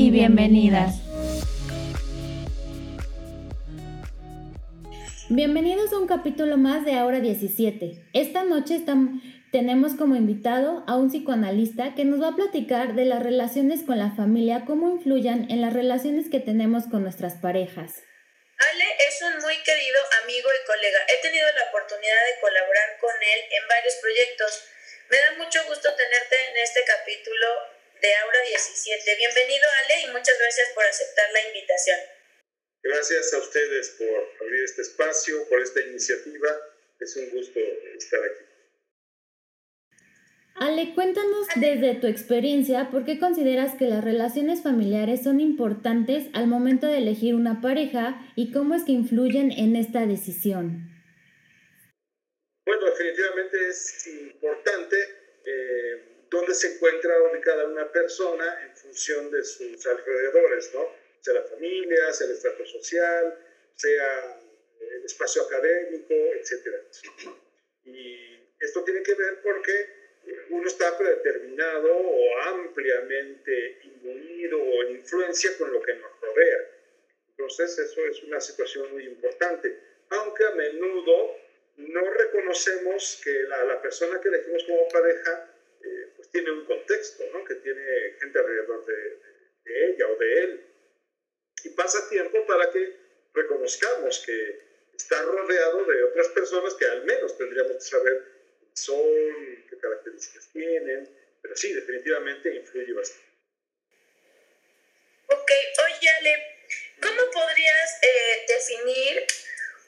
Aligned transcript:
y 0.00 0.10
bienvenidas. 0.10 0.94
Bienvenidos 5.28 5.92
a 5.92 5.98
un 5.98 6.08
capítulo 6.08 6.56
más 6.56 6.86
de 6.86 6.94
Ahora 6.94 7.20
17. 7.20 8.08
Esta 8.14 8.42
noche 8.44 8.76
estamos, 8.76 9.20
tenemos 9.52 9.92
como 10.00 10.16
invitado 10.16 10.84
a 10.88 10.96
un 10.96 11.10
psicoanalista 11.10 11.94
que 11.94 12.06
nos 12.06 12.16
va 12.16 12.28
a 12.28 12.34
platicar 12.34 12.94
de 12.94 13.04
las 13.04 13.22
relaciones 13.22 13.84
con 13.84 13.98
la 13.98 14.16
familia, 14.16 14.64
cómo 14.64 14.88
influyan 14.88 15.50
en 15.50 15.60
las 15.60 15.74
relaciones 15.74 16.30
que 16.32 16.40
tenemos 16.40 16.84
con 16.90 17.02
nuestras 17.02 17.34
parejas. 17.34 18.00
Ale 18.56 18.88
es 19.04 19.20
un 19.20 19.36
muy 19.44 19.56
querido 19.68 20.00
amigo 20.24 20.48
y 20.48 20.64
colega. 20.64 21.00
He 21.12 21.20
tenido 21.20 21.44
la 21.44 21.68
oportunidad 21.68 22.22
de 22.24 22.40
colaborar 22.40 22.88
con 23.04 23.12
él 23.20 23.40
en 23.52 23.68
varios 23.68 23.96
proyectos. 24.00 24.64
Me 25.10 25.18
da 25.20 25.44
mucho 25.44 25.60
gusto 25.68 25.92
tenerte 25.92 26.36
en 26.48 26.56
este 26.56 26.80
capítulo 26.88 27.79
de 28.00 28.14
Aura 28.14 28.38
17. 28.48 29.16
Bienvenido 29.16 29.66
Ale 29.84 30.02
y 30.04 30.06
muchas 30.08 30.38
gracias 30.38 30.68
por 30.74 30.84
aceptar 30.84 31.26
la 31.32 31.46
invitación. 31.48 31.98
Gracias 32.82 33.34
a 33.34 33.38
ustedes 33.38 33.90
por 33.98 34.46
abrir 34.46 34.64
este 34.64 34.82
espacio, 34.82 35.46
por 35.48 35.60
esta 35.60 35.80
iniciativa. 35.82 36.48
Es 36.98 37.16
un 37.16 37.30
gusto 37.30 37.60
estar 37.96 38.20
aquí. 38.24 38.44
Ale, 40.54 40.94
cuéntanos 40.94 41.46
desde 41.56 41.94
tu 41.94 42.06
experiencia 42.06 42.90
por 42.90 43.04
qué 43.04 43.18
consideras 43.18 43.74
que 43.76 43.86
las 43.86 44.02
relaciones 44.02 44.62
familiares 44.62 45.22
son 45.22 45.40
importantes 45.40 46.28
al 46.32 46.46
momento 46.46 46.86
de 46.86 46.98
elegir 46.98 47.34
una 47.34 47.60
pareja 47.60 48.32
y 48.34 48.52
cómo 48.52 48.74
es 48.74 48.84
que 48.84 48.92
influyen 48.92 49.52
en 49.52 49.76
esta 49.76 50.06
decisión. 50.06 50.88
Bueno, 52.66 52.86
definitivamente 52.86 53.68
es 53.68 54.06
importante 54.06 54.96
eh, 55.44 56.09
dónde 56.30 56.54
se 56.54 56.74
encuentra 56.74 57.22
ubicada 57.22 57.64
una 57.64 57.90
persona 57.90 58.62
en 58.62 58.76
función 58.76 59.30
de 59.30 59.44
sus 59.44 59.84
alrededores, 59.86 60.72
¿no? 60.72 60.88
Sea 61.20 61.34
la 61.34 61.42
familia, 61.42 62.12
sea 62.12 62.28
el 62.28 62.34
estrato 62.34 62.64
social, 62.64 63.38
sea 63.74 64.40
el 64.80 65.04
espacio 65.04 65.42
académico, 65.42 66.14
etc. 66.14 66.82
Y 67.84 68.38
esto 68.60 68.84
tiene 68.84 69.02
que 69.02 69.14
ver 69.14 69.40
porque 69.42 70.00
uno 70.50 70.66
está 70.66 70.96
predeterminado 70.96 71.96
o 71.96 72.38
ampliamente 72.42 73.80
imbuido 73.84 74.62
o 74.62 74.82
en 74.84 74.96
influencia 74.96 75.56
con 75.58 75.72
lo 75.72 75.82
que 75.82 75.94
nos 75.94 76.20
rodea. 76.20 76.70
Entonces 77.30 77.78
eso 77.78 78.06
es 78.06 78.22
una 78.22 78.40
situación 78.40 78.92
muy 78.92 79.04
importante, 79.04 79.78
aunque 80.10 80.44
a 80.44 80.50
menudo 80.52 81.36
no 81.76 82.10
reconocemos 82.10 83.20
que 83.24 83.42
la, 83.44 83.64
la 83.64 83.82
persona 83.82 84.20
que 84.20 84.28
elegimos 84.28 84.64
como 84.64 84.88
pareja 84.88 85.49
tiene 86.32 86.50
un 86.50 86.64
contexto, 86.64 87.24
¿no? 87.32 87.44
que 87.44 87.56
tiene 87.56 88.16
gente 88.20 88.38
alrededor 88.38 88.84
de, 88.86 89.20
de 89.64 89.90
ella 89.90 90.06
o 90.08 90.16
de 90.16 90.40
él. 90.40 90.66
Y 91.64 91.68
pasa 91.70 92.08
tiempo 92.08 92.46
para 92.46 92.70
que 92.70 92.96
reconozcamos 93.34 94.22
que 94.24 94.60
está 94.94 95.22
rodeado 95.22 95.84
de 95.84 96.04
otras 96.04 96.28
personas 96.28 96.74
que 96.74 96.84
al 96.84 97.04
menos 97.04 97.36
tendríamos 97.36 97.74
que 97.74 97.80
saber 97.80 98.22
son, 98.74 99.64
qué 99.68 99.78
características 99.78 100.48
tienen, 100.52 101.08
pero 101.42 101.56
sí, 101.56 101.72
definitivamente 101.72 102.54
influye 102.54 102.92
bastante. 102.92 103.24
Ok, 105.26 105.50
oye 105.86 106.08
Ale, 106.08 106.56
¿cómo 107.00 107.30
podrías 107.30 107.98
eh, 108.02 108.44
definir 108.48 109.26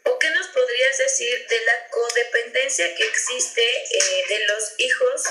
o 0.05 0.19
qué 0.19 0.31
nos 0.31 0.49
podrías 0.49 0.99
decir 0.99 1.47
de 1.49 1.61
la 1.65 1.89
codependencia 1.91 2.95
que 2.97 3.05
existe 3.05 3.63
eh, 3.63 4.25
de 4.29 4.47
los 4.47 4.75
hijos 4.79 5.25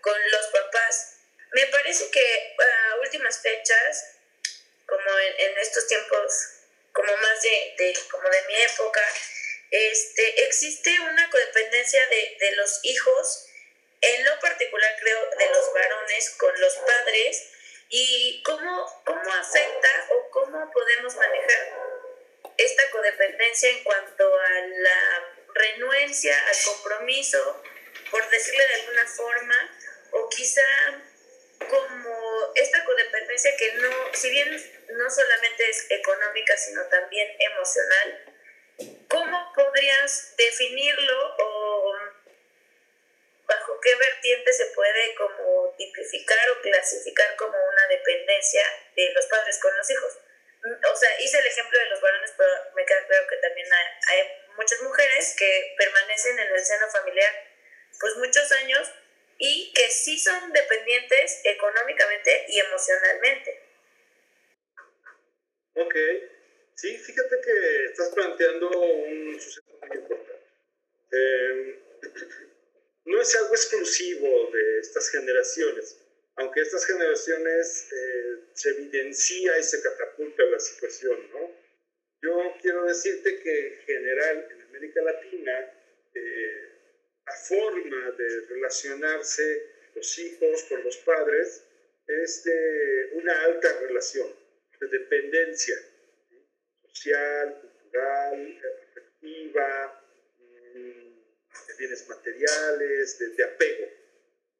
con 0.00 0.30
los 0.30 0.46
papás? 0.46 1.16
Me 1.52 1.66
parece 1.66 2.10
que 2.10 2.56
a 2.58 2.96
últimas 2.96 3.40
fechas, 3.40 4.16
como 4.86 5.18
en, 5.18 5.58
estos 5.58 5.86
tiempos, 5.86 6.32
como 6.92 7.16
más 7.16 7.42
de, 7.42 7.74
de, 7.78 7.98
como 8.10 8.28
de 8.28 8.42
mi 8.46 8.54
época, 8.62 9.02
este, 9.70 10.44
existe 10.44 10.98
una 11.00 11.30
codependencia 11.30 12.06
de, 12.08 12.36
de 12.40 12.56
los 12.56 12.80
hijos, 12.82 13.46
en 14.00 14.24
lo 14.24 14.38
particular 14.40 14.96
creo 15.00 15.30
de 15.38 15.48
los 15.50 15.72
varones 15.74 16.30
con 16.30 16.60
los 16.60 16.74
padres, 16.76 17.50
y 17.90 18.40
cómo, 18.44 19.02
cómo 19.04 19.32
afecta 19.34 20.08
o 20.10 20.30
cómo 20.30 20.70
podemos 20.70 21.14
manejar 21.16 22.00
esta 22.56 22.90
codependencia 22.90 23.68
en 23.70 23.82
cuanto 23.82 24.38
a 24.38 24.50
la 24.60 25.28
renuencia 25.52 26.36
al 26.46 26.56
compromiso, 26.64 27.62
por 28.10 28.28
decirle 28.30 28.66
de 28.66 28.74
alguna 28.74 29.06
forma, 29.06 29.78
o 30.12 30.28
quizá 30.28 30.62
como 31.68 32.52
esta 32.54 32.84
codependencia 32.84 33.56
que 33.56 33.72
no, 33.74 33.90
si 34.12 34.30
bien 34.30 34.50
no 34.88 35.10
solamente 35.10 35.68
es 35.68 35.86
económica, 35.90 36.56
sino 36.56 36.84
también 36.86 37.28
emocional, 37.38 38.30
¿Cómo 39.08 39.52
podrías 39.54 40.34
definirlo 40.36 41.34
o 41.38 41.94
bajo 43.46 43.80
qué 43.82 43.94
vertiente 43.96 44.52
se 44.52 44.66
puede 44.66 45.14
como 45.16 45.74
tipificar 45.76 46.50
o 46.50 46.60
clasificar 46.62 47.36
como 47.36 47.56
una 47.56 47.86
dependencia 47.88 48.62
de 48.94 49.12
los 49.12 49.26
padres 49.26 49.58
con 49.58 49.76
los 49.76 49.90
hijos? 49.90 50.18
O 50.92 50.96
sea, 50.96 51.20
hice 51.20 51.38
el 51.38 51.46
ejemplo 51.46 51.78
de 51.78 51.86
los 51.86 52.00
varones, 52.00 52.32
pero 52.36 52.50
me 52.74 52.86
queda 52.86 53.06
claro 53.06 53.26
que 53.28 53.36
también 53.36 53.68
hay, 54.08 54.36
muchas 54.56 54.82
mujeres 54.82 55.34
que 55.38 55.74
permanecen 55.78 56.38
en 56.38 56.54
el 56.54 56.64
seno 56.64 56.86
familiar 56.90 57.32
pues 57.98 58.14
muchos 58.16 58.52
años 58.52 58.92
y 59.42 59.72
que 59.72 59.88
sí 59.88 60.18
son 60.18 60.52
dependientes 60.52 61.40
económicamente 61.44 62.44
y 62.48 62.60
emocionalmente. 62.60 63.62
Ok. 65.74 65.94
Sí, 66.74 66.96
fíjate 66.98 67.40
que 67.40 67.84
estás 67.86 68.10
planteando 68.10 68.68
un 68.68 69.40
suceso 69.40 69.62
muy 69.80 69.96
importante. 69.96 70.44
Em, 71.10 71.76
no 73.06 73.20
es 73.20 73.34
algo 73.36 73.54
exclusivo 73.54 74.50
de 74.52 74.80
estas 74.80 75.10
generaciones, 75.10 75.96
aunque 76.36 76.60
estas 76.60 76.84
generaciones 76.86 77.88
eh, 77.92 78.44
se 78.52 78.70
evidencia 78.70 79.58
y 79.58 79.62
se 79.62 79.82
catapulta 79.82 80.42
la 80.44 80.58
situación, 80.60 81.30
¿no? 81.32 81.50
Yo 82.22 82.54
quiero 82.60 82.84
decirte 82.84 83.40
que 83.40 83.68
en 83.68 83.82
general 83.86 84.48
en 84.50 84.62
América 84.62 85.00
Latina 85.00 85.72
eh, 86.14 86.69
la 87.30 87.36
forma 87.36 88.10
de 88.10 88.40
relacionarse 88.48 89.62
los 89.94 90.18
hijos 90.18 90.64
con 90.64 90.82
los 90.82 90.96
padres 90.98 91.62
es 92.08 92.42
de 92.42 93.10
una 93.12 93.44
alta 93.44 93.72
relación, 93.82 94.34
de 94.80 94.86
dependencia 94.88 95.76
social, 96.88 97.60
cultural, 97.60 98.58
afectiva, 98.90 100.04
de 100.74 101.76
bienes 101.78 102.08
materiales, 102.08 103.18
de, 103.36 103.44
apego. 103.44 103.86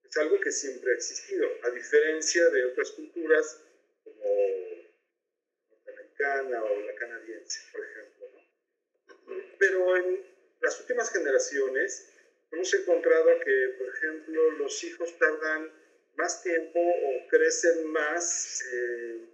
Es 0.04 0.16
algo 0.18 0.40
que 0.40 0.52
siempre 0.52 0.92
ha 0.92 0.94
existido, 0.94 1.48
a 1.64 1.70
diferencia 1.70 2.48
de 2.50 2.66
otras 2.66 2.92
culturas 2.92 3.64
como 4.04 4.24
norteamericana 5.70 6.62
o 6.62 6.80
la 6.82 6.94
canadiense, 6.94 7.62
por 7.72 7.84
ejemplo. 7.84 8.26
Pero 9.58 9.96
en 9.96 10.24
las 10.60 10.78
últimas 10.80 11.12
generaciones 11.12 12.06
hemos 12.52 12.74
encontrado 12.74 13.40
que, 13.44 13.74
por 13.78 13.88
ejemplo, 13.88 14.50
los 14.52 14.84
hijos 14.84 15.18
tardan 15.18 15.70
más 16.16 16.42
tiempo 16.42 16.78
o 16.78 17.28
crecen 17.28 17.86
más 17.86 18.62
eh, 18.72 19.30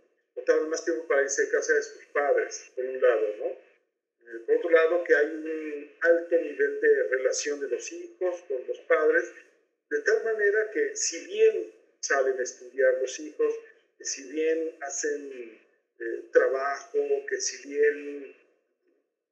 tardan 0.46 0.70
más 0.70 0.84
tiempo 0.84 1.06
para 1.06 1.22
irse 1.22 1.44
a 1.44 1.50
casa 1.50 1.74
de 1.74 1.82
sus 1.82 2.04
padres, 2.06 2.70
por 2.74 2.84
un 2.84 3.00
lado, 3.00 3.36
¿no? 3.38 3.46
Eh, 3.46 4.38
por 4.46 4.56
otro 4.56 4.70
lado, 4.70 5.04
que 5.04 5.14
hay 5.14 5.26
un 5.26 5.92
alto 6.00 6.36
nivel 6.36 6.80
de 6.80 7.02
relación 7.08 7.60
de 7.60 7.68
los 7.68 7.92
hijos 7.92 8.42
con 8.48 8.66
los 8.66 8.78
padres, 8.80 9.32
de 9.90 10.00
tal 10.02 10.24
manera 10.24 10.70
que 10.70 10.94
si 10.94 11.26
bien 11.26 11.72
salen 12.00 12.38
a 12.38 12.42
estudiar 12.42 12.94
los 13.00 13.18
hijos, 13.18 13.54
que 13.98 14.04
si 14.04 14.30
bien 14.30 14.76
hacen 14.80 15.60
eh, 15.98 16.28
trabajo, 16.32 16.98
que 17.28 17.40
si 17.40 17.68
bien 17.68 18.36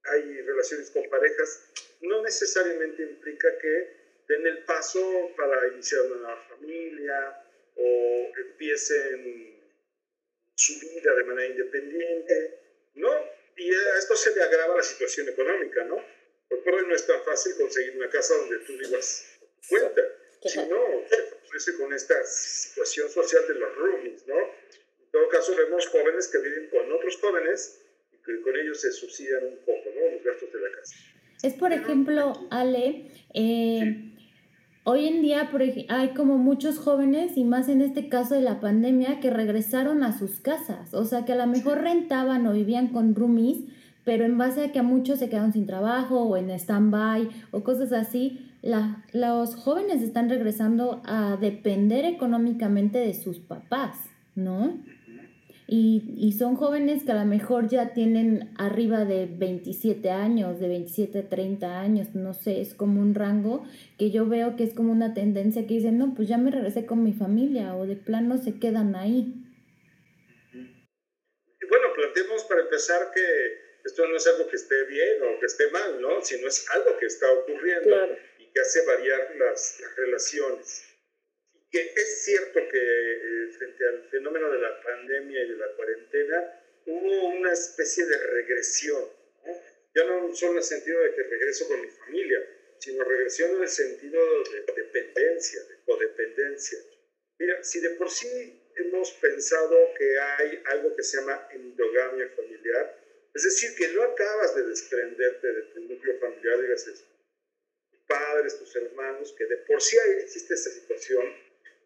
hay 0.05 0.43
relaciones 0.43 0.91
con 0.91 1.09
parejas, 1.09 1.71
no 2.01 2.23
necesariamente 2.23 3.03
implica 3.03 3.49
que 3.59 4.05
den 4.29 4.47
el 4.47 4.65
paso 4.65 5.33
para 5.37 5.69
iniciar 5.69 6.03
una 6.13 6.37
familia 6.49 7.43
o 7.77 8.33
empiecen 8.37 9.61
su 10.55 10.81
vida 10.81 11.15
de 11.15 11.25
manera 11.25 11.49
independiente, 11.49 12.61
¿no? 12.95 13.11
Y 13.57 13.73
a 13.73 13.99
esto 13.99 14.17
se 14.17 14.35
le 14.35 14.43
agrava 14.43 14.77
la 14.77 14.83
situación 14.83 15.29
económica, 15.29 15.85
¿no? 15.85 16.05
Porque 16.49 16.65
por 16.65 16.75
hoy 16.75 16.87
no 16.87 16.95
es 16.95 17.07
tan 17.07 17.23
fácil 17.25 17.55
conseguir 17.57 17.97
una 17.97 18.11
casa 18.11 18.37
donde 18.37 18.59
tú 18.61 18.77
vivas 18.77 19.39
cuenta, 19.69 20.03
si 20.43 20.59
no, 20.67 21.05
se 21.09 21.23
favorece 21.23 21.77
con 21.77 21.93
esta 21.93 22.25
situación 22.25 23.09
social 23.11 23.47
de 23.49 23.55
los 23.55 23.75
roomies, 23.77 24.27
¿no? 24.27 24.39
En 24.39 25.11
todo 25.11 25.29
caso, 25.29 25.57
vemos 25.57 25.87
jóvenes 25.89 26.29
que 26.29 26.39
viven 26.39 26.69
con 26.71 26.93
otros 26.93 27.17
jóvenes 27.17 27.81
que 28.25 28.41
con 28.41 28.57
ellos 28.57 28.81
se 28.81 28.93
subsidian 28.93 29.45
un 29.45 29.59
poco, 29.65 29.91
¿no? 29.95 30.15
Los 30.15 30.25
gastos 30.25 30.53
de 30.53 30.61
la 30.61 30.77
casa. 30.77 30.97
Es, 31.43 31.55
por 31.55 31.73
ejemplo, 31.73 32.33
Ale, 32.51 33.11
eh, 33.35 34.15
Hoy 34.87 35.09
en 35.09 35.23
día 35.23 35.49
hay 35.89 36.09
como 36.11 36.37
muchos 36.37 36.79
jóvenes, 36.79 37.39
y 37.39 37.45
más 37.45 37.71
en 37.71 37.81
este 37.81 38.11
caso 38.11 38.35
de 38.35 38.43
la 38.43 38.61
pandemia, 38.61 39.19
que 39.19 39.31
regresaron 39.31 40.03
a 40.03 40.13
sus 40.13 40.41
casas. 40.41 40.93
O 40.93 41.07
sea, 41.07 41.25
que 41.25 41.33
a 41.33 41.37
lo 41.37 41.47
mejor 41.47 41.81
rentaban 41.81 42.47
o 42.47 42.53
vivían 42.53 42.89
con 42.89 43.15
roomies, 43.15 43.65
pero 44.05 44.27
en 44.27 44.37
base 44.37 44.63
a 44.63 44.73
que 44.73 44.81
a 44.81 44.83
muchos 44.83 45.21
se 45.21 45.31
quedaron 45.31 45.55
sin 45.55 45.65
trabajo 45.65 46.21
o 46.25 46.37
en 46.37 46.51
stand-by 46.51 47.31
o 47.51 47.65
cosas 47.65 47.95
así, 47.95 48.51
la, 48.61 49.03
los 49.15 49.57
jóvenes 49.57 50.03
están 50.03 50.29
regresando 50.29 51.01
a 51.07 51.39
depender 51.41 52.05
económicamente 52.05 52.99
de 52.99 53.15
sus 53.15 53.39
papás, 53.39 53.97
¿no? 54.35 54.85
Y, 55.77 56.05
y, 56.17 56.39
son 56.39 56.55
jóvenes 56.55 57.03
que 57.03 57.11
a 57.11 57.17
lo 57.17 57.25
mejor 57.25 57.67
ya 57.69 57.95
tienen 57.95 58.55
arriba 58.59 59.05
de 59.05 59.27
27 59.27 60.09
años, 60.09 60.61
de 60.61 60.69
27 60.69 61.19
a 61.19 61.29
30 61.29 61.81
años, 61.81 62.15
no 62.15 62.33
sé, 62.33 62.61
es 62.61 62.75
como 62.75 63.01
un 63.01 63.13
rango 63.13 63.67
que 63.99 64.13
yo 64.13 64.25
veo 64.25 64.55
que 64.55 64.63
es 64.63 64.73
como 64.73 64.93
una 64.93 65.15
tendencia 65.15 65.67
que 65.67 65.75
dicen, 65.75 65.99
no, 65.99 66.15
pues 66.15 66.29
ya 66.29 66.39
me 66.39 66.53
regresé 66.53 66.87
con 66.87 67.03
mi 67.03 67.13
familia 67.13 67.75
o 67.75 67.89
de 67.89 67.97
plano 67.97 68.39
se 68.39 68.61
quedan 68.61 68.95
ahí. 68.95 69.35
Y 70.53 71.67
bueno, 71.69 71.89
planteemos 71.97 72.45
para 72.45 72.61
empezar 72.61 73.11
que 73.13 73.25
esto 73.85 74.07
no 74.07 74.15
es 74.15 74.29
algo 74.29 74.49
que 74.49 74.55
esté 74.55 74.85
bien 74.85 75.25
o 75.25 75.41
que 75.41 75.47
esté 75.47 75.73
mal, 75.73 76.01
¿no? 76.01 76.23
Sino 76.23 76.47
es 76.47 76.71
algo 76.71 76.97
que 76.99 77.07
está 77.07 77.27
ocurriendo 77.33 78.17
y 78.39 78.47
que 78.53 78.61
hace 78.61 78.87
variar 78.87 79.35
las, 79.41 79.81
las 79.81 79.97
relaciones 79.97 80.95
que 81.75 81.81
es 81.81 82.25
cierto 82.25 82.61
que 82.71 82.79
eh, 82.79 83.49
frente 83.59 83.84
fenómeno 84.25 84.51
de 84.51 84.59
la 84.59 84.81
pandemia 84.81 85.43
y 85.43 85.49
de 85.51 85.57
la 85.57 85.69
cuarentena 85.77 86.61
hubo 86.87 87.29
una 87.29 87.53
especie 87.53 88.07
de 88.07 88.17
regresión, 88.17 89.05
ya 89.95 90.05
no 90.05 90.35
solo 90.35 90.53
en 90.53 90.59
el 90.59 90.65
sentido 90.65 90.99
de 91.03 91.15
que 91.15 91.23
regreso 91.25 91.69
con 91.69 91.81
mi 91.83 91.89
familia, 91.89 92.39
sino 92.79 93.05
regresión 93.05 93.57
en 93.57 93.63
el 93.63 93.69
sentido 93.69 94.21
de 94.51 94.61
dependencia, 94.83 95.63
de 95.65 95.77
codependencia. 95.85 96.79
Mira, 97.39 97.63
si 97.63 97.81
de 97.81 97.91
por 97.91 98.11
sí 98.11 98.63
hemos 98.77 99.13
pensado 99.13 99.77
que 99.99 100.19
hay 100.19 100.63
algo 100.67 100.97
que 100.97 101.03
se 101.03 101.19
llama 101.19 101.47
endogamia 101.53 102.29
familiar, 102.31 102.99
es 103.35 103.43
decir, 103.43 103.75
que 103.77 103.89
no 103.89 104.05
acabas 104.05 104.55
de 104.55 104.63
desprenderte 104.63 105.53
de 105.53 105.63
tu 105.65 105.81
núcleo 105.81 106.19
familiar, 106.19 106.63
digas 106.63 106.85
tus 106.85 107.05
padres, 108.07 108.59
tus 108.59 108.75
hermanos, 108.77 109.35
que 109.37 109.45
de 109.45 109.57
por 109.59 109.83
sí 109.83 109.99
existe 110.21 110.55
esta 110.55 110.71
situación, 110.71 111.44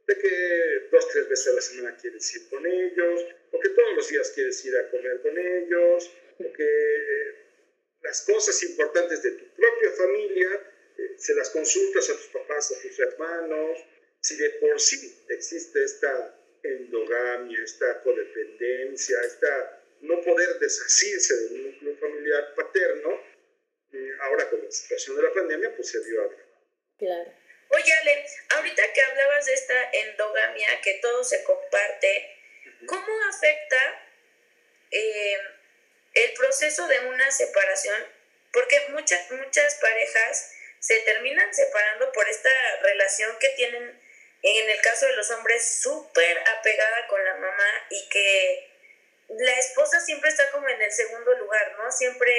de 0.08 0.18
que 0.18 0.88
dos, 0.90 1.06
tres 1.08 1.28
veces 1.28 1.48
a 1.48 1.52
la 1.52 1.60
semana 1.60 1.96
quieres 1.96 2.34
ir 2.34 2.48
con 2.48 2.66
ellos, 2.66 3.26
o 3.52 3.60
que 3.60 3.68
todos 3.68 3.94
los 3.94 4.08
días 4.08 4.32
quieres 4.34 4.64
ir 4.64 4.74
a 4.74 4.90
comer 4.90 5.20
con 5.20 5.36
ellos, 5.36 6.10
o 6.38 6.52
que 6.52 6.64
eh, 6.64 7.34
las 8.02 8.22
cosas 8.22 8.62
importantes 8.62 9.22
de 9.22 9.32
tu 9.32 9.44
propia 9.54 9.90
familia 9.90 10.72
eh, 10.96 11.14
se 11.18 11.34
las 11.34 11.50
consultas 11.50 12.08
a 12.08 12.14
tus 12.14 12.28
papás, 12.28 12.72
a 12.72 12.80
tus 12.80 12.98
hermanos, 12.98 13.78
si 14.20 14.36
de 14.38 14.50
por 14.60 14.80
sí 14.80 15.14
existe 15.28 15.84
esta 15.84 16.34
endogamia, 16.62 17.62
esta 17.62 18.02
codependencia, 18.02 19.20
esta 19.20 19.84
no 20.00 20.22
poder 20.22 20.58
deshacerse 20.58 21.36
del 21.36 21.70
núcleo 21.70 21.96
familiar 21.98 22.54
paterno, 22.54 23.10
eh, 23.92 24.12
ahora 24.22 24.48
con 24.48 24.64
la 24.64 24.70
situación 24.70 25.16
de 25.16 25.22
la 25.22 25.34
pandemia, 25.34 25.76
pues 25.76 25.88
se 25.90 26.02
dio 26.02 26.22
agravado. 26.22 26.48
Claro. 26.96 27.47
Oye, 27.70 27.92
Ale, 27.92 28.26
ahorita 28.50 28.92
que 28.92 29.02
hablabas 29.02 29.46
de 29.46 29.54
esta 29.54 29.90
endogamia, 29.92 30.80
que 30.80 30.94
todo 30.94 31.22
se 31.22 31.44
comparte, 31.44 32.36
¿cómo 32.86 33.06
afecta 33.28 34.02
eh, 34.90 35.38
el 36.14 36.32
proceso 36.32 36.86
de 36.88 37.00
una 37.00 37.30
separación? 37.30 38.06
Porque 38.52 38.86
muchas, 38.88 39.30
muchas 39.30 39.74
parejas 39.76 40.52
se 40.80 40.98
terminan 41.00 41.52
separando 41.52 42.10
por 42.12 42.26
esta 42.28 42.50
relación 42.82 43.36
que 43.38 43.50
tienen, 43.50 44.00
en 44.42 44.70
el 44.70 44.80
caso 44.80 45.06
de 45.06 45.16
los 45.16 45.30
hombres, 45.30 45.80
súper 45.82 46.38
apegada 46.56 47.06
con 47.08 47.22
la 47.22 47.34
mamá 47.34 47.86
y 47.90 48.08
que 48.08 48.72
la 49.28 49.58
esposa 49.58 50.00
siempre 50.00 50.30
está 50.30 50.50
como 50.52 50.68
en 50.70 50.80
el 50.80 50.90
segundo 50.90 51.34
lugar, 51.34 51.76
¿no? 51.76 51.92
Siempre 51.92 52.32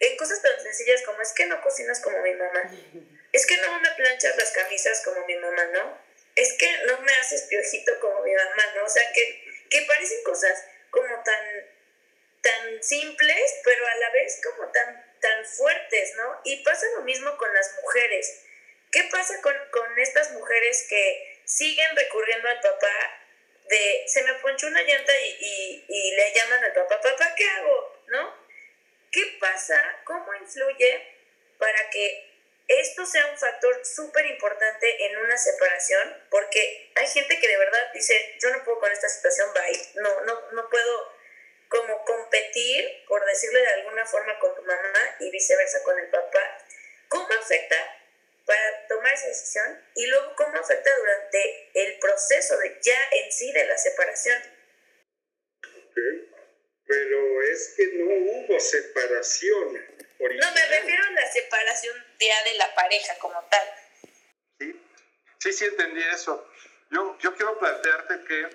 en 0.00 0.16
cosas 0.18 0.42
tan 0.42 0.60
sencillas 0.60 1.00
como 1.02 1.22
es 1.22 1.32
que 1.32 1.46
no 1.46 1.60
cocinas 1.62 2.00
como 2.00 2.20
mi 2.20 2.34
mamá 2.34 2.70
es 3.32 3.46
que 3.46 3.56
no 3.58 3.78
me 3.80 3.90
planchas 3.90 4.36
las 4.36 4.50
camisas 4.52 5.02
como 5.04 5.24
mi 5.26 5.36
mamá, 5.36 5.64
¿no? 5.66 5.98
Es 6.34 6.52
que 6.54 6.70
no 6.86 7.00
me 7.00 7.12
haces 7.14 7.42
piojito 7.42 7.98
como 8.00 8.22
mi 8.22 8.32
mamá, 8.32 8.72
¿no? 8.76 8.84
O 8.84 8.88
sea, 8.88 9.02
que, 9.12 9.44
que 9.70 9.82
parecen 9.82 10.22
cosas 10.22 10.64
como 10.90 11.22
tan, 11.22 11.66
tan 12.42 12.82
simples, 12.82 13.54
pero 13.64 13.86
a 13.86 13.94
la 13.96 14.10
vez 14.10 14.40
como 14.42 14.70
tan, 14.70 15.18
tan 15.20 15.44
fuertes, 15.44 16.14
¿no? 16.16 16.40
Y 16.44 16.62
pasa 16.62 16.86
lo 16.96 17.02
mismo 17.02 17.36
con 17.36 17.52
las 17.52 17.74
mujeres. 17.82 18.44
¿Qué 18.90 19.04
pasa 19.10 19.40
con, 19.42 19.54
con 19.70 19.98
estas 19.98 20.32
mujeres 20.32 20.86
que 20.88 21.42
siguen 21.44 21.96
recurriendo 21.96 22.48
al 22.48 22.60
papá 22.60 23.24
de 23.68 24.04
se 24.06 24.22
me 24.22 24.34
ponchó 24.34 24.66
una 24.66 24.82
llanta 24.82 25.12
y, 25.20 25.36
y, 25.40 25.84
y 25.88 26.16
le 26.16 26.32
llaman 26.32 26.64
al 26.64 26.72
papá, 26.72 27.00
papá, 27.00 27.34
¿qué 27.36 27.46
hago? 27.48 28.02
¿No? 28.06 28.34
¿Qué 29.10 29.36
pasa? 29.40 30.00
¿Cómo 30.04 30.34
influye 30.34 31.02
para 31.58 31.90
que 31.90 32.27
esto 32.68 33.06
sea 33.06 33.26
un 33.26 33.38
factor 33.38 33.84
súper 33.84 34.26
importante 34.26 35.06
en 35.06 35.16
una 35.16 35.36
separación, 35.38 36.26
porque 36.30 36.92
hay 36.94 37.06
gente 37.06 37.40
que 37.40 37.48
de 37.48 37.56
verdad 37.56 37.92
dice, 37.94 38.36
yo 38.40 38.50
no 38.50 38.62
puedo 38.62 38.78
con 38.78 38.92
esta 38.92 39.08
situación, 39.08 39.48
bye, 39.54 40.02
no, 40.02 40.20
no, 40.20 40.50
no 40.52 40.68
puedo 40.68 41.12
como 41.68 42.04
competir, 42.04 43.04
por 43.06 43.24
decirle 43.24 43.60
de 43.60 43.68
alguna 43.68 44.04
forma, 44.06 44.38
con 44.38 44.54
tu 44.54 44.62
mamá 44.62 45.16
y 45.20 45.30
viceversa 45.30 45.82
con 45.82 45.98
el 45.98 46.08
papá. 46.08 46.58
¿Cómo 47.08 47.26
afecta 47.40 47.76
para 48.44 48.86
tomar 48.86 49.12
esa 49.14 49.28
decisión? 49.28 49.84
Y 49.94 50.06
luego, 50.06 50.34
¿cómo 50.36 50.58
afecta 50.58 50.94
durante 50.96 51.70
el 51.74 51.98
proceso 51.98 52.58
de 52.58 52.78
ya 52.82 52.98
en 53.12 53.32
sí 53.32 53.52
de 53.52 53.66
la 53.66 53.78
separación? 53.78 54.42
Pero 56.88 57.42
es 57.42 57.74
que 57.76 57.86
no 57.98 58.06
hubo 58.06 58.58
separación 58.58 59.78
no, 60.18 60.52
me 60.52 60.66
refiero 60.66 61.04
a 61.04 61.10
la 61.12 61.30
separación 61.30 61.96
ya 62.18 62.44
de 62.44 62.54
la 62.58 62.74
pareja 62.74 63.16
como 63.20 63.40
tal. 63.50 63.68
Sí, 64.58 64.80
sí, 65.38 65.52
sí 65.52 65.64
entendí 65.66 66.02
eso. 66.02 66.50
Yo, 66.90 67.16
yo 67.20 67.34
quiero 67.36 67.58
plantearte 67.58 68.24
que 68.24 68.48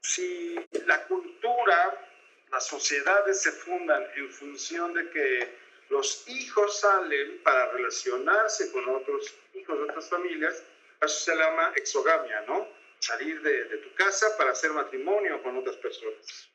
si 0.00 0.54
la 0.86 1.02
cultura, 1.06 2.08
las 2.50 2.66
sociedades 2.66 3.42
se 3.42 3.50
fundan 3.50 4.06
en 4.14 4.30
función 4.30 4.94
de 4.94 5.10
que 5.10 5.58
los 5.88 6.28
hijos 6.28 6.80
salen 6.80 7.42
para 7.42 7.72
relacionarse 7.72 8.70
con 8.70 8.88
otros 8.88 9.34
hijos 9.54 9.78
de 9.78 9.84
otras 9.84 10.08
familias, 10.08 10.62
eso 11.00 11.08
se 11.08 11.34
llama 11.34 11.72
exogamia, 11.74 12.42
¿no? 12.42 12.68
Salir 13.00 13.42
de, 13.42 13.64
de 13.64 13.78
tu 13.78 13.94
casa 13.94 14.36
para 14.36 14.52
hacer 14.52 14.70
matrimonio 14.70 15.42
con 15.42 15.56
otras 15.56 15.76
personas. 15.76 16.50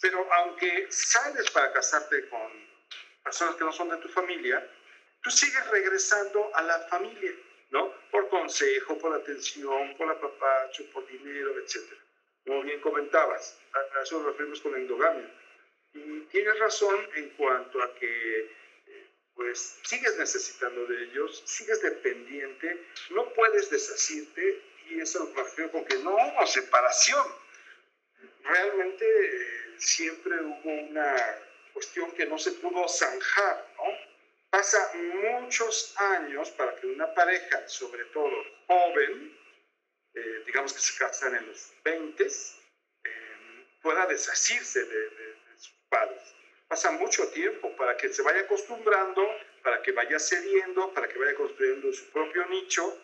Pero 0.00 0.26
aunque 0.32 0.86
sales 0.90 1.50
para 1.50 1.72
casarte 1.72 2.28
con 2.28 2.50
personas 3.22 3.56
que 3.56 3.64
no 3.64 3.72
son 3.72 3.90
de 3.90 3.98
tu 3.98 4.08
familia, 4.08 4.66
tú 5.22 5.30
sigues 5.30 5.66
regresando 5.68 6.50
a 6.54 6.62
la 6.62 6.78
familia, 6.88 7.32
¿no? 7.70 7.92
Por 8.10 8.28
consejo, 8.28 8.98
por 8.98 9.14
atención, 9.14 9.96
por 9.96 10.10
apapacho, 10.10 10.90
por 10.92 11.06
dinero, 11.06 11.58
etc. 11.58 11.92
Como 12.46 12.62
bien 12.62 12.80
comentabas, 12.80 13.58
a 13.72 14.02
eso 14.02 14.18
nos 14.18 14.26
referimos 14.26 14.60
con 14.60 14.74
endogamia. 14.74 15.30
Y 15.92 16.20
tienes 16.30 16.58
razón 16.58 17.08
en 17.16 17.30
cuanto 17.30 17.82
a 17.82 17.94
que 17.96 18.40
eh, 18.40 19.10
pues 19.34 19.78
sigues 19.82 20.16
necesitando 20.16 20.86
de 20.86 21.04
ellos, 21.04 21.42
sigues 21.44 21.82
dependiente, 21.82 22.86
no 23.10 23.32
puedes 23.34 23.70
deshacirte 23.70 24.62
y 24.88 25.00
eso 25.00 25.30
me 25.34 25.42
refiero 25.42 25.72
con 25.72 25.84
que 25.84 25.96
no 25.98 26.14
hubo 26.14 26.46
separación. 26.46 27.26
Realmente 28.42 29.04
eh, 29.04 29.59
siempre 29.80 30.34
hubo 30.40 30.70
una 30.70 31.16
cuestión 31.72 32.12
que 32.12 32.26
no 32.26 32.38
se 32.38 32.52
pudo 32.52 32.88
zanjar, 32.88 33.66
¿no? 33.76 34.10
Pasa 34.50 34.90
muchos 34.94 35.94
años 35.96 36.50
para 36.50 36.74
que 36.76 36.86
una 36.88 37.12
pareja, 37.14 37.68
sobre 37.68 38.04
todo 38.06 38.30
joven, 38.66 39.38
eh, 40.14 40.42
digamos 40.44 40.72
que 40.72 40.80
se 40.80 40.98
casan 40.98 41.36
en 41.36 41.46
los 41.46 41.72
20, 41.84 42.24
eh, 42.24 43.66
pueda 43.80 44.06
deshacerse 44.06 44.84
de, 44.84 45.36
sus 45.56 45.72
padres. 45.88 46.22
Pasa 46.66 46.90
mucho 46.92 47.28
tiempo 47.28 47.74
para 47.76 47.96
que 47.96 48.12
se 48.12 48.22
vaya 48.22 48.40
acostumbrando, 48.40 49.22
para 49.62 49.82
que 49.82 49.92
vaya 49.92 50.18
cediendo, 50.18 50.92
para 50.94 51.08
que 51.08 51.18
vaya 51.18 51.34
construyendo 51.34 51.92
su 51.92 52.10
propio 52.10 52.46
nicho, 52.46 52.98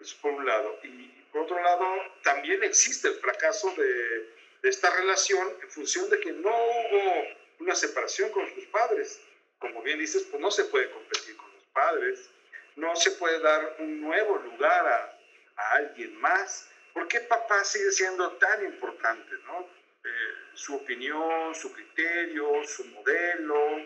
eso 0.00 0.16
por 0.20 0.32
un 0.32 0.46
lado. 0.46 0.80
Y 0.82 1.06
por 1.30 1.42
otro 1.42 1.62
lado, 1.62 1.86
también 2.22 2.62
existe 2.64 3.08
el 3.08 3.14
fracaso 3.14 3.72
de 3.76 4.41
de 4.62 4.68
esta 4.70 4.90
relación 4.90 5.46
en 5.60 5.70
función 5.70 6.08
de 6.08 6.20
que 6.20 6.32
no 6.32 6.50
hubo 6.50 7.26
una 7.60 7.74
separación 7.74 8.30
con 8.30 8.48
sus 8.54 8.64
padres. 8.66 9.20
Como 9.58 9.82
bien 9.82 9.98
dices, 9.98 10.26
pues 10.30 10.40
no 10.40 10.50
se 10.50 10.64
puede 10.64 10.90
competir 10.90 11.36
con 11.36 11.52
los 11.52 11.64
padres, 11.72 12.30
no 12.76 12.94
se 12.96 13.12
puede 13.12 13.40
dar 13.40 13.76
un 13.80 14.00
nuevo 14.00 14.38
lugar 14.38 14.86
a, 14.86 15.18
a 15.56 15.70
alguien 15.76 16.14
más. 16.20 16.68
¿Por 16.92 17.08
qué 17.08 17.20
papá 17.20 17.64
sigue 17.64 17.90
siendo 17.90 18.32
tan 18.32 18.64
importante? 18.64 19.30
¿no? 19.46 19.68
Eh, 20.04 20.34
su 20.54 20.74
opinión, 20.76 21.54
su 21.54 21.72
criterio, 21.72 22.64
su 22.66 22.84
modelo. 22.86 23.84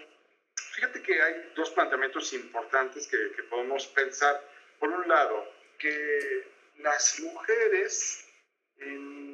Fíjate 0.74 1.02
que 1.02 1.20
hay 1.20 1.52
dos 1.54 1.70
planteamientos 1.70 2.32
importantes 2.32 3.06
que, 3.06 3.32
que 3.34 3.42
podemos 3.44 3.86
pensar. 3.88 4.42
Por 4.78 4.90
un 4.90 5.08
lado, 5.08 5.52
que 5.78 6.48
las 6.78 7.20
mujeres 7.20 8.26
en 8.78 9.25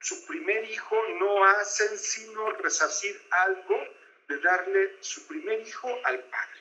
su 0.00 0.26
primer 0.26 0.64
hijo 0.70 0.96
no 1.20 1.44
hacen 1.44 1.96
sino 1.98 2.50
resarcir 2.52 3.20
algo 3.30 3.78
de 4.28 4.38
darle 4.40 4.96
su 5.00 5.26
primer 5.26 5.60
hijo 5.60 5.88
al 6.04 6.20
padre. 6.24 6.60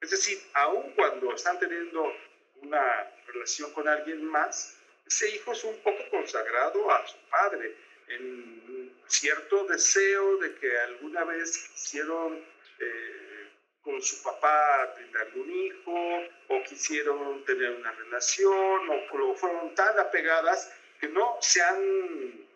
Es 0.00 0.10
decir, 0.10 0.38
aun 0.54 0.92
cuando 0.94 1.34
están 1.34 1.58
teniendo 1.58 2.12
una 2.56 3.10
relación 3.26 3.72
con 3.72 3.86
alguien 3.88 4.24
más, 4.24 4.76
ese 5.06 5.28
hijo 5.30 5.52
es 5.52 5.64
un 5.64 5.78
poco 5.82 6.02
consagrado 6.10 6.90
a 6.90 7.06
su 7.06 7.16
padre, 7.30 7.76
en 8.08 9.02
cierto 9.06 9.64
deseo 9.64 10.38
de 10.38 10.54
que 10.54 10.78
alguna 10.78 11.24
vez 11.24 11.68
quisieron 11.68 12.44
eh, 12.78 13.50
con 13.82 14.00
su 14.00 14.22
papá 14.22 14.92
brindarle 14.96 15.40
un 15.40 15.50
hijo, 15.50 16.22
o 16.48 16.62
quisieron 16.64 17.44
tener 17.44 17.70
una 17.72 17.92
relación, 17.92 18.88
o, 18.90 19.34
fueron 19.34 19.74
tan 19.74 19.98
apegadas 19.98 20.72
que 21.02 21.08
no 21.08 21.36
se 21.40 21.60
han 21.60 22.46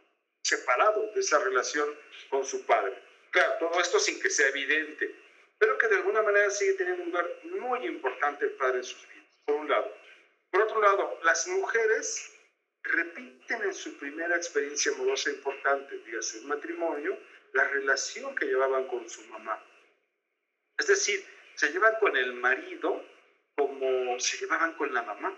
separado 0.41 1.11
de 1.12 1.21
esa 1.21 1.41
relación 1.41 1.93
con 2.31 2.47
su 2.47 2.65
padre. 2.65 2.97
Claro, 3.33 3.57
todo 3.59 3.81
esto 3.81 3.99
sin 3.99 4.21
que 4.21 4.31
sea 4.31 4.49
evidente, 4.50 5.12
pero 5.59 5.76
que 5.76 5.88
de 5.88 5.97
alguna 5.97 6.23
manera 6.23 6.49
sigue 6.50 6.75
teniendo 6.75 7.03
un 7.03 7.11
lugar 7.11 7.29
muy 7.43 7.87
importante 7.87 8.45
el 8.45 8.53
padre 8.53 8.79
en 8.79 8.85
sus 8.85 9.09
vidas, 9.09 9.26
por 9.45 9.57
un 9.57 9.69
lado. 9.69 9.93
Por 10.53 10.62
otro 10.62 10.81
lado, 10.81 11.19
las 11.25 11.49
mujeres 11.49 12.33
repiten 12.85 13.62
en 13.62 13.75
su 13.75 13.99
primera 13.99 14.37
experiencia 14.37 14.93
amorosa 14.93 15.31
importante, 15.31 15.99
dígase 16.07 16.38
un 16.38 16.47
matrimonio, 16.47 17.19
la 17.53 17.65
relación 17.65 18.33
que 18.37 18.47
llevaban 18.47 18.87
con 18.87 19.11
su 19.11 19.23
mamá. 19.23 19.61
Es 20.79 20.87
decir, 20.87 21.26
se 21.57 21.73
llevan 21.73 21.97
con 21.99 22.17
el 22.17 22.33
marido 22.35 23.05
como 23.57 24.21
se 24.21 24.38
llevaban 24.38 24.75
con 24.75 24.95
la 24.95 25.03
mamá. 25.03 25.37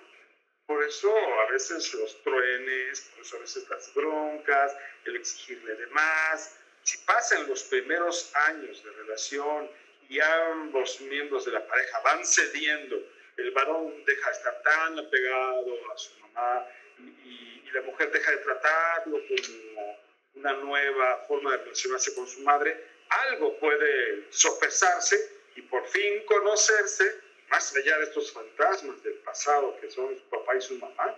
Por 0.69 0.85
eso 0.85 1.11
a 1.17 1.51
veces 1.51 1.95
los 1.95 2.23
truenes, 2.23 3.01
por 3.01 3.25
eso 3.25 3.37
a 3.39 3.41
veces 3.41 3.67
las 3.71 3.95
broncas, 3.95 4.77
el 5.07 5.17
exigirle 5.17 5.75
de 5.77 5.87
más. 5.87 6.59
Si 6.83 6.99
pasan 7.07 7.49
los 7.49 7.63
primeros 7.65 8.31
años 8.35 8.85
de 8.85 8.91
relación 8.91 9.71
y 10.11 10.21
ambos 10.21 11.01
miembros 11.01 11.47
de 11.47 11.53
la 11.53 11.67
pareja 11.67 12.01
van 12.01 12.23
cediendo, 12.27 13.03
el 13.39 13.51
varón 13.53 14.05
deja 14.05 14.31
de 14.31 14.37
estar 14.37 14.63
tan 14.63 14.99
apegado 14.99 15.75
a 15.91 15.97
su 15.97 16.21
mamá 16.21 16.67
y, 16.99 17.71
la 17.73 17.81
mujer 17.83 18.11
deja 18.11 18.31
de 18.31 18.39
tratarlo 18.39 19.21
como 19.27 19.99
una 20.35 20.53
nueva 20.53 21.25
forma 21.29 21.53
de 21.53 21.65
relacionarse 21.65 22.15
con 22.15 22.27
su 22.27 22.41
madre, 22.41 22.85
algo 23.09 23.59
puede 23.59 24.27
sopesarse 24.31 25.17
y 25.57 25.63
por 25.63 25.87
fin 25.87 26.25
conocerse 26.27 27.28
más 27.51 27.75
allá 27.77 27.99
de 27.99 28.05
estos 28.05 28.33
fantasmas 28.33 29.03
del 29.03 29.15
pasado 29.21 29.77
que 29.81 29.91
son 29.91 30.17
su 30.17 30.25
papá 30.29 30.57
y 30.57 30.61
su 30.61 30.79
mamá. 30.79 31.17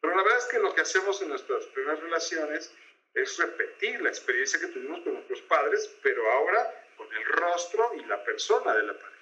Pero 0.00 0.16
la 0.16 0.22
verdad 0.22 0.38
es 0.38 0.46
que 0.46 0.58
lo 0.58 0.74
que 0.74 0.80
hacemos 0.80 1.22
en 1.22 1.28
nuestras 1.28 1.64
primeras 1.66 2.00
relaciones 2.00 2.74
es 3.14 3.38
repetir 3.38 4.00
la 4.00 4.08
experiencia 4.08 4.58
que 4.58 4.68
tuvimos 4.68 5.00
con 5.02 5.14
nuestros 5.14 5.40
padres, 5.42 5.98
pero 6.02 6.30
ahora 6.32 6.86
con 6.96 7.06
el 7.12 7.24
rostro 7.24 7.92
y 7.96 8.04
la 8.06 8.22
persona 8.24 8.74
de 8.74 8.82
la 8.84 8.92
pareja. 8.94 9.12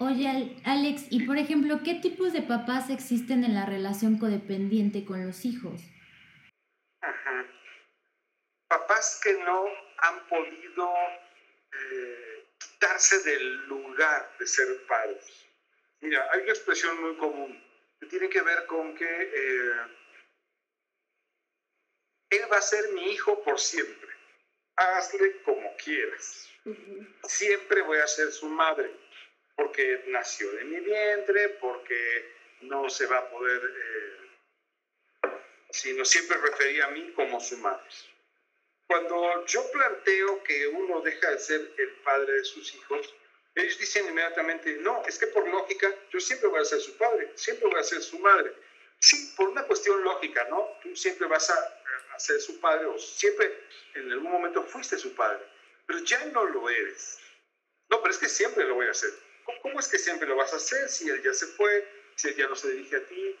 Oye, 0.00 0.56
Alex, 0.64 1.06
y 1.10 1.26
por 1.26 1.38
ejemplo, 1.38 1.80
¿qué 1.84 1.94
tipos 1.94 2.32
de 2.32 2.42
papás 2.42 2.90
existen 2.90 3.44
en 3.44 3.54
la 3.54 3.66
relación 3.66 4.18
codependiente 4.18 5.04
con 5.04 5.26
los 5.26 5.44
hijos? 5.44 5.80
Ajá. 7.00 7.46
Papás 8.68 9.20
que 9.24 9.32
no 9.42 9.64
han 9.98 10.28
podido 10.28 10.92
eh, 11.72 12.27
quitarse 12.78 13.18
del 13.24 13.66
lugar 13.66 14.36
de 14.38 14.46
ser 14.46 14.86
padres. 14.86 15.46
Mira, 16.00 16.28
hay 16.30 16.42
una 16.42 16.52
expresión 16.52 17.00
muy 17.00 17.16
común 17.16 17.60
que 17.98 18.06
tiene 18.06 18.28
que 18.28 18.40
ver 18.40 18.66
con 18.66 18.94
que 18.94 19.04
eh, 19.04 19.72
él 22.30 22.42
va 22.52 22.58
a 22.58 22.62
ser 22.62 22.92
mi 22.92 23.10
hijo 23.10 23.42
por 23.42 23.58
siempre. 23.58 24.08
Hazle 24.76 25.42
como 25.42 25.74
quieras. 25.76 26.48
Siempre 27.24 27.82
voy 27.82 27.98
a 27.98 28.06
ser 28.06 28.30
su 28.30 28.46
madre 28.48 28.94
porque 29.56 30.04
nació 30.08 30.52
de 30.52 30.64
mi 30.64 30.78
vientre, 30.78 31.48
porque 31.60 32.36
no 32.60 32.88
se 32.88 33.06
va 33.06 33.18
a 33.18 33.30
poder, 33.30 33.60
eh, 33.64 35.30
sino 35.70 36.04
siempre 36.04 36.36
refería 36.38 36.86
a 36.86 36.90
mí 36.90 37.12
como 37.14 37.40
su 37.40 37.56
madre. 37.58 37.88
Cuando 38.88 39.44
yo 39.44 39.70
planteo 39.70 40.42
que 40.44 40.66
uno 40.66 41.02
deja 41.02 41.30
de 41.30 41.38
ser 41.38 41.60
el 41.76 41.90
padre 42.02 42.32
de 42.32 42.44
sus 42.44 42.74
hijos, 42.74 43.14
ellos 43.54 43.78
dicen 43.78 44.06
inmediatamente, 44.06 44.78
no, 44.80 45.02
es 45.06 45.18
que 45.18 45.26
por 45.26 45.46
lógica 45.46 45.94
yo 46.10 46.18
siempre 46.18 46.48
voy 46.48 46.62
a 46.62 46.64
ser 46.64 46.80
su 46.80 46.96
padre, 46.96 47.30
siempre 47.34 47.68
voy 47.68 47.78
a 47.78 47.82
ser 47.82 48.00
su 48.00 48.18
madre. 48.18 48.54
Sí, 48.98 49.34
por 49.36 49.50
una 49.50 49.64
cuestión 49.64 50.02
lógica, 50.02 50.46
¿no? 50.48 50.78
Tú 50.82 50.96
siempre 50.96 51.26
vas 51.26 51.50
a, 51.50 51.82
a 52.14 52.18
ser 52.18 52.40
su 52.40 52.58
padre 52.60 52.86
o 52.86 52.98
siempre 52.98 53.62
en 53.94 54.10
algún 54.10 54.32
momento 54.32 54.64
fuiste 54.64 54.96
su 54.96 55.14
padre, 55.14 55.44
pero 55.86 55.98
ya 56.00 56.24
no 56.26 56.44
lo 56.44 56.70
eres. 56.70 57.18
No, 57.90 58.00
pero 58.00 58.10
es 58.10 58.18
que 58.18 58.28
siempre 58.28 58.64
lo 58.64 58.74
voy 58.74 58.86
a 58.86 58.92
hacer. 58.92 59.10
¿Cómo 59.60 59.80
es 59.80 59.88
que 59.88 59.98
siempre 59.98 60.26
lo 60.26 60.36
vas 60.36 60.54
a 60.54 60.56
hacer 60.56 60.88
si 60.88 61.10
él 61.10 61.22
ya 61.22 61.34
se 61.34 61.46
fue, 61.46 61.86
si 62.16 62.28
él 62.28 62.36
ya 62.36 62.48
no 62.48 62.56
se 62.56 62.70
dirige 62.70 62.96
a 62.96 63.06
ti? 63.06 63.38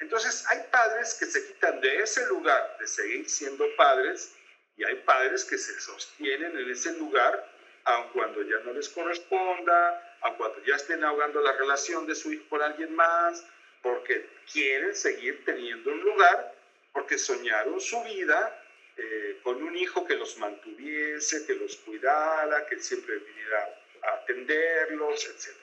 Entonces 0.00 0.44
hay 0.48 0.62
padres 0.70 1.14
que 1.14 1.24
se 1.24 1.46
quitan 1.46 1.80
de 1.80 2.02
ese 2.02 2.26
lugar 2.26 2.76
de 2.78 2.86
seguir 2.86 3.28
siendo 3.28 3.64
padres 3.76 4.34
y 4.78 4.84
hay 4.84 4.94
padres 5.04 5.44
que 5.44 5.58
se 5.58 5.78
sostienen 5.80 6.56
en 6.56 6.70
ese 6.70 6.96
lugar 6.98 7.58
aun 7.88 8.08
cuando 8.12 8.42
ya 8.42 8.58
no 8.64 8.72
les 8.72 8.88
corresponda, 8.90 10.16
aun 10.20 10.36
cuando 10.36 10.62
ya 10.64 10.76
estén 10.76 11.02
ahogando 11.04 11.40
la 11.40 11.52
relación 11.52 12.06
de 12.06 12.14
su 12.14 12.32
hijo 12.32 12.44
con 12.48 12.62
alguien 12.62 12.94
más, 12.94 13.46
porque 13.82 14.28
quieren 14.52 14.94
seguir 14.94 15.44
teniendo 15.44 15.90
un 15.90 16.00
lugar, 16.00 16.54
porque 16.92 17.16
soñaron 17.16 17.80
su 17.80 18.02
vida 18.04 18.62
eh, 18.96 19.40
con 19.42 19.62
un 19.62 19.76
hijo 19.76 20.06
que 20.06 20.16
los 20.16 20.36
mantuviese, 20.38 21.46
que 21.46 21.54
los 21.54 21.76
cuidara, 21.76 22.66
que 22.66 22.78
siempre 22.78 23.16
viniera 23.18 23.82
atenderlos, 24.02 25.24
etc. 25.26 25.56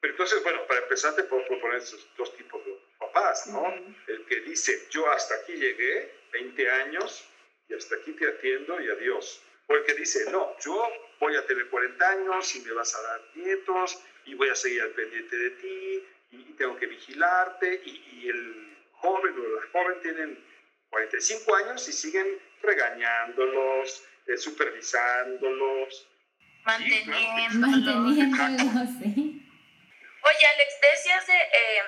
Pero 0.00 0.12
entonces, 0.12 0.42
bueno, 0.42 0.66
para 0.66 0.80
empezar 0.80 1.14
te 1.14 1.24
puedo 1.24 1.46
proponer 1.46 1.78
esos 1.78 2.06
dos 2.16 2.36
tipos 2.36 2.62
de 2.66 2.78
papás, 2.98 3.46
¿no? 3.46 3.72
El 4.08 4.26
que 4.26 4.40
dice, 4.40 4.88
yo 4.90 5.08
hasta 5.10 5.36
aquí 5.36 5.54
llegué, 5.54 6.12
20 6.32 6.70
años, 6.70 7.24
y 7.68 7.74
hasta 7.74 7.96
aquí 7.96 8.12
te 8.12 8.28
atiendo 8.28 8.80
y 8.80 8.88
adiós. 8.88 9.42
O 9.66 9.74
el 9.74 9.84
que 9.84 9.94
dice, 9.94 10.30
no, 10.30 10.56
yo 10.60 10.88
voy 11.20 11.36
a 11.36 11.46
tener 11.46 11.68
40 11.68 12.08
años 12.08 12.54
y 12.54 12.60
me 12.60 12.72
vas 12.72 12.94
a 12.94 13.02
dar 13.02 13.20
nietos 13.34 13.98
y 14.26 14.34
voy 14.34 14.48
a 14.48 14.54
seguir 14.54 14.82
al 14.82 14.90
pendiente 14.90 15.36
de 15.36 15.50
ti 15.50 16.04
y, 16.32 16.54
tengo 16.54 16.76
que 16.76 16.86
vigilarte 16.86 17.82
y, 17.84 18.28
el 18.28 18.76
joven 18.92 19.34
o 19.38 19.60
la 19.60 19.62
joven 19.70 20.00
tienen 20.02 20.44
45 20.90 21.56
años 21.56 21.88
y 21.88 21.92
siguen 21.92 22.38
regañándolos, 22.62 24.04
eh, 24.26 24.36
supervisándolos, 24.36 26.08
Manteniéndolo. 26.64 28.10
sí. 29.02 29.42
Oye, 30.22 30.46
Alex, 30.46 30.80
decías 30.80 31.26
de, 31.26 31.34
eh, 31.34 31.82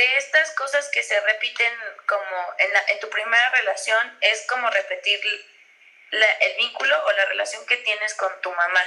de 0.00 0.16
estas 0.16 0.50
cosas 0.52 0.88
que 0.88 1.02
se 1.02 1.20
repiten 1.20 1.72
como 2.06 2.54
en, 2.56 2.70
en 2.88 3.00
tu 3.00 3.10
primera 3.10 3.50
relación, 3.50 4.18
es 4.22 4.46
como 4.46 4.70
repetir 4.70 5.20
el 6.12 6.56
vínculo 6.56 7.04
o 7.04 7.12
la 7.12 7.26
relación 7.26 7.66
que 7.66 7.76
tienes 7.76 8.14
con 8.14 8.40
tu 8.40 8.50
mamá. 8.50 8.80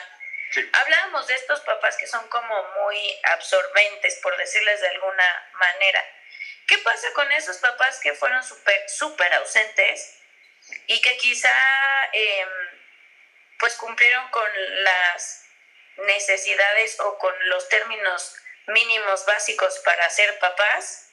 Hablábamos 0.74 1.28
de 1.28 1.36
estos 1.36 1.62
papás 1.62 1.98
que 1.98 2.08
son 2.08 2.28
como 2.30 2.64
muy 2.82 3.20
absorbentes, 3.26 4.20
por 4.24 4.36
decirles 4.38 4.82
de 4.82 4.88
alguna 4.88 5.50
manera. 5.54 6.04
¿Qué 6.68 6.80
pasa 6.80 7.08
con 7.14 7.32
esos 7.32 7.58
papás 7.58 8.00
que 8.00 8.14
fueron 8.14 8.44
súper, 8.44 8.90
súper 8.90 9.34
ausentes 9.36 10.20
y 10.88 11.00
que 11.00 11.18
quizá... 11.18 11.56
Eh, 12.12 12.48
pues 13.60 13.76
cumplieron 13.76 14.28
con 14.30 14.50
las 14.84 15.46
necesidades 15.96 17.00
o 17.00 17.18
con 17.18 17.34
los 17.48 17.70
términos 17.70 18.36
mínimos 18.68 19.26
básicos 19.26 19.80
para 19.86 20.10
ser 20.10 20.38
papás, 20.40 21.10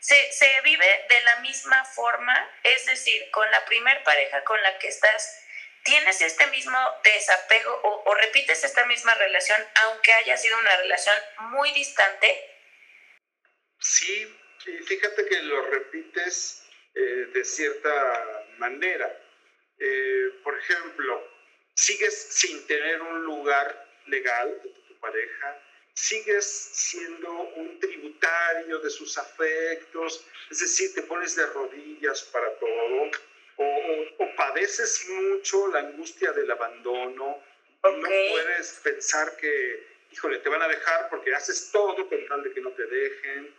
se, 0.00 0.32
se, 0.32 0.60
vive 0.62 1.06
de 1.08 1.20
la 1.22 1.40
misma 1.40 1.84
forma, 1.84 2.50
es 2.62 2.86
decir, 2.86 3.30
con 3.30 3.50
la 3.50 3.64
primer 3.64 4.02
pareja 4.04 4.44
con 4.44 4.62
la 4.62 4.78
que 4.78 4.88
estás, 4.88 5.44
tienes 5.84 6.20
este 6.20 6.46
mismo 6.48 6.78
desapego 7.02 7.72
o, 7.82 8.10
o 8.10 8.14
repites 8.14 8.62
esta 8.62 8.84
misma 8.86 9.14
relación, 9.14 9.60
aunque 9.86 10.12
haya 10.12 10.36
sido 10.36 10.58
una 10.58 10.76
relación 10.76 11.16
muy 11.50 11.72
distante. 11.72 12.28
Sí, 13.80 14.36
fíjate 14.86 15.26
que 15.26 15.42
lo 15.42 15.62
repites 15.62 16.62
eh, 16.94 17.00
de 17.34 17.44
cierta 17.44 18.44
manera 18.58 19.08
Eh, 19.80 20.40
por 20.42 20.58
ejemplo, 20.58 21.22
sigues 21.74 22.34
sin 22.34 22.66
tener 22.66 23.00
un 23.00 23.22
lugar 23.22 23.68
legal 24.06 24.60
de 24.60 24.70
tu 24.88 24.98
pareja, 24.98 25.62
sigues 25.98 26.46
siendo 26.46 27.32
un 27.56 27.80
tributario 27.80 28.78
de 28.78 28.88
sus 28.88 29.18
afectos, 29.18 30.24
es 30.48 30.60
decir, 30.60 30.94
te 30.94 31.02
pones 31.02 31.34
de 31.34 31.44
rodillas 31.46 32.22
para 32.32 32.54
todo, 32.58 33.10
o, 33.56 34.36
padeces 34.36 35.08
mucho 35.08 35.66
la 35.68 35.80
angustia 35.80 36.30
del 36.30 36.48
abandono, 36.52 37.42
no 37.82 38.08
puedes 38.30 38.80
pensar 38.84 39.36
que, 39.36 39.88
híjole, 40.12 40.38
te 40.38 40.48
van 40.48 40.62
a 40.62 40.68
dejar 40.68 41.08
porque 41.10 41.34
haces 41.34 41.70
todo 41.72 42.08
con 42.08 42.26
tal 42.28 42.44
de 42.44 42.52
que 42.52 42.60
no 42.60 42.70
te 42.70 42.86
dejen. 42.86 43.52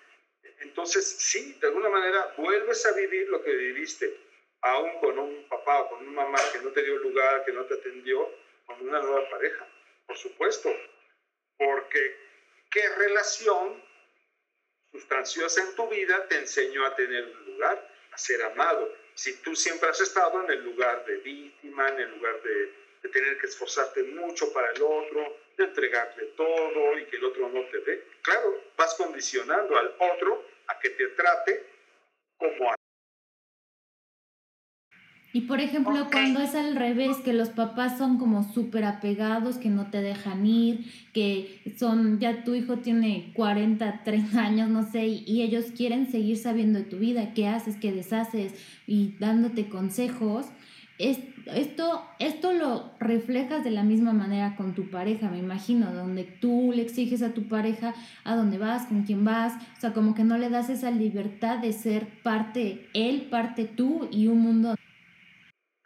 Entonces, 0.62 1.06
sí, 1.06 1.58
de 1.60 1.68
alguna 1.68 1.90
manera 1.90 2.34
vuelves 2.38 2.86
a 2.86 2.94
vivir 2.94 3.28
lo 3.28 3.44
que 3.44 3.54
viviste, 3.54 4.18
aún 4.62 4.98
con 5.02 5.20
un 5.20 5.46
papá 5.50 5.82
o 5.82 5.90
con 5.90 6.08
una 6.08 6.24
mamá 6.24 6.40
que 6.54 6.60
no 6.60 6.70
te 6.70 6.84
dio 6.84 6.98
lugar, 7.00 7.44
que 7.44 7.52
no 7.52 7.66
te 7.66 7.74
atendió, 7.74 8.34
con 8.66 8.88
una 8.88 9.02
nueva 9.02 9.30
pareja, 9.30 9.68
por 10.08 10.18
supuesto. 10.18 10.74
Porque 11.58 12.29
qué 12.70 12.88
relación 12.90 13.84
sustanciosa 14.92 15.62
en 15.62 15.76
tu 15.76 15.88
vida 15.88 16.28
te 16.28 16.38
enseñó 16.38 16.86
a 16.86 16.96
tener 16.96 17.26
un 17.26 17.46
lugar, 17.54 17.90
a 18.12 18.18
ser 18.18 18.42
amado. 18.44 18.92
Si 19.14 19.38
tú 19.42 19.56
siempre 19.56 19.90
has 19.90 20.00
estado 20.00 20.44
en 20.44 20.52
el 20.52 20.64
lugar 20.64 21.06
de 21.06 21.18
víctima, 21.18 21.90
en 21.90 22.00
el 22.00 22.12
lugar 22.12 22.42
de, 22.42 22.90
tener 23.12 23.38
que 23.38 23.48
esforzarte 23.48 24.04
mucho 24.04 24.52
para 24.52 24.72
el 24.72 24.82
otro, 24.82 25.38
de 25.58 25.64
entregarle 25.64 26.26
todo 26.36 26.98
y 26.98 27.06
que 27.06 27.16
el 27.16 27.26
otro 27.26 27.50
no 27.50 27.64
te 27.70 27.80
dé, 27.80 28.04
claro, 28.22 28.62
vas 28.78 28.94
condicionando 28.96 29.78
al 29.78 29.96
otro 30.00 30.46
a 30.68 30.80
que 30.80 30.90
te 30.92 31.08
trate 31.10 31.66
como 32.38 32.72
a 32.72 32.76
y 35.32 35.42
por 35.42 35.62
ejemplo, 35.62 36.08
cuando 36.12 36.42
es 36.42 36.56
al 36.56 36.76
revés, 36.76 37.18
que 37.18 37.34
los 37.34 37.50
papás 37.50 38.00
son 38.00 38.18
como 38.18 38.52
súper 38.52 38.84
apegados, 38.84 39.58
que 39.58 39.70
no 39.70 39.92
te 39.92 40.02
dejan 40.02 40.44
ir, 40.44 40.92
que 41.14 41.62
son, 41.78 42.20
ya 42.20 42.44
tu 42.44 42.56
hijo 42.56 42.78
tiene 42.78 43.32
40, 43.36 44.02
30 44.04 44.42
años, 44.42 44.70
no 44.70 44.90
sé, 44.90 45.06
y, 45.08 45.44
ellos 45.44 45.66
quieren 45.78 46.10
seguir 46.12 46.38
sabiendo 46.38 46.80
de 46.80 46.86
tu 46.86 46.98
vida, 46.98 47.34
qué 47.36 47.48
haces, 47.48 47.78
qué 47.78 47.92
deshaces, 47.92 48.54
y 48.88 49.14
dándote 49.20 49.70
consejos, 49.70 50.48
es, 50.98 51.20
esto, 51.46 52.04
esto 52.18 52.52
lo 52.52 52.92
reflejas 53.00 53.64
de 53.64 53.72
la 53.72 53.84
misma 53.84 54.14
manera 54.14 54.56
con 54.56 54.74
tu 54.74 54.90
pareja, 54.90 55.30
me 55.30 55.38
imagino, 55.38 55.94
donde 55.94 56.24
tú 56.24 56.72
le 56.74 56.82
exiges 56.82 57.22
a 57.22 57.36
tu 57.36 57.44
pareja 57.44 57.94
a 58.24 58.36
dónde 58.36 58.58
vas, 58.58 58.88
con 58.88 59.04
quién 59.04 59.24
vas, 59.24 59.54
o 59.78 59.80
sea, 59.80 59.94
como 59.94 60.16
que 60.16 60.24
no 60.24 60.40
le 60.40 60.50
das 60.50 60.72
esa 60.72 60.90
libertad 60.90 61.60
de 61.60 61.72
ser 61.72 62.08
parte 62.24 62.88
él, 62.96 63.28
parte 63.30 63.66
tú 63.66 64.10
y 64.12 64.26
un 64.26 64.40
mundo 64.40 64.76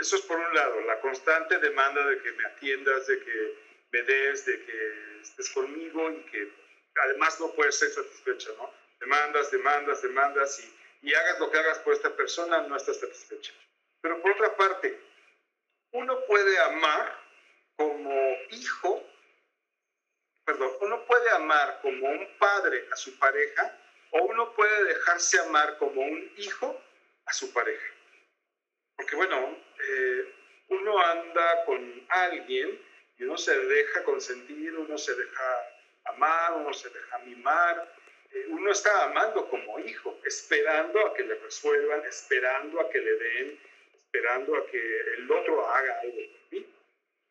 eso 0.03 0.17
es 0.17 0.21
por 0.23 0.37
un 0.37 0.53
lado, 0.53 0.81
la 0.81 0.99
constante 0.99 1.57
demanda 1.59 2.05
de 2.05 2.21
que 2.21 2.31
me 2.33 2.45
atiendas, 2.45 3.07
de 3.07 3.23
que 3.23 3.57
me 3.91 4.01
des, 4.03 4.45
de 4.45 4.65
que 4.65 5.19
estés 5.21 5.49
conmigo 5.51 6.11
y 6.11 6.21
que 6.25 6.51
además 6.95 7.39
no 7.39 7.53
puedes 7.53 7.79
ser 7.79 7.89
satisfecha, 7.89 8.49
¿no? 8.57 8.69
Demandas, 8.99 9.49
demandas, 9.51 10.01
demandas 10.01 10.59
y, 10.59 11.07
y 11.07 11.13
hagas 11.13 11.39
lo 11.39 11.49
que 11.49 11.57
hagas 11.57 11.79
por 11.79 11.93
esta 11.93 12.13
persona, 12.17 12.61
no 12.63 12.75
estás 12.75 12.99
satisfecha. 12.99 13.53
Pero 14.01 14.21
por 14.21 14.31
otra 14.31 14.57
parte, 14.57 14.99
uno 15.91 16.25
puede 16.25 16.59
amar 16.59 17.17
como 17.77 18.37
hijo, 18.49 19.09
perdón, 20.45 20.69
uno 20.81 21.05
puede 21.05 21.29
amar 21.29 21.79
como 21.81 22.09
un 22.09 22.27
padre 22.37 22.89
a 22.91 22.95
su 22.97 23.17
pareja 23.17 23.79
o 24.11 24.23
uno 24.23 24.53
puede 24.53 24.83
dejarse 24.83 25.39
amar 25.39 25.77
como 25.77 26.01
un 26.01 26.33
hijo 26.35 26.77
a 27.25 27.31
su 27.31 27.53
pareja. 27.53 27.92
Porque 28.95 29.15
bueno, 29.15 29.57
eh, 29.79 30.33
uno 30.69 30.99
anda 30.99 31.65
con 31.65 32.05
alguien 32.09 32.79
y 33.17 33.23
uno 33.23 33.37
se 33.37 33.57
deja 33.57 34.03
consentir, 34.03 34.73
uno 34.75 34.97
se 34.97 35.15
deja 35.15 35.69
amar, 36.05 36.53
uno 36.53 36.73
se 36.73 36.89
deja 36.89 37.17
mimar, 37.19 37.93
eh, 38.31 38.45
uno 38.49 38.71
está 38.71 39.05
amando 39.05 39.49
como 39.49 39.79
hijo, 39.79 40.19
esperando 40.25 41.05
a 41.05 41.13
que 41.13 41.23
le 41.23 41.35
resuelvan, 41.35 42.03
esperando 42.05 42.81
a 42.81 42.89
que 42.89 42.99
le 42.99 43.13
den, 43.15 43.59
esperando 43.95 44.55
a 44.55 44.65
que 44.67 44.99
el 45.17 45.31
otro 45.31 45.67
haga 45.67 45.99
algo 46.01 46.15
por 46.15 46.51
mí. 46.51 46.65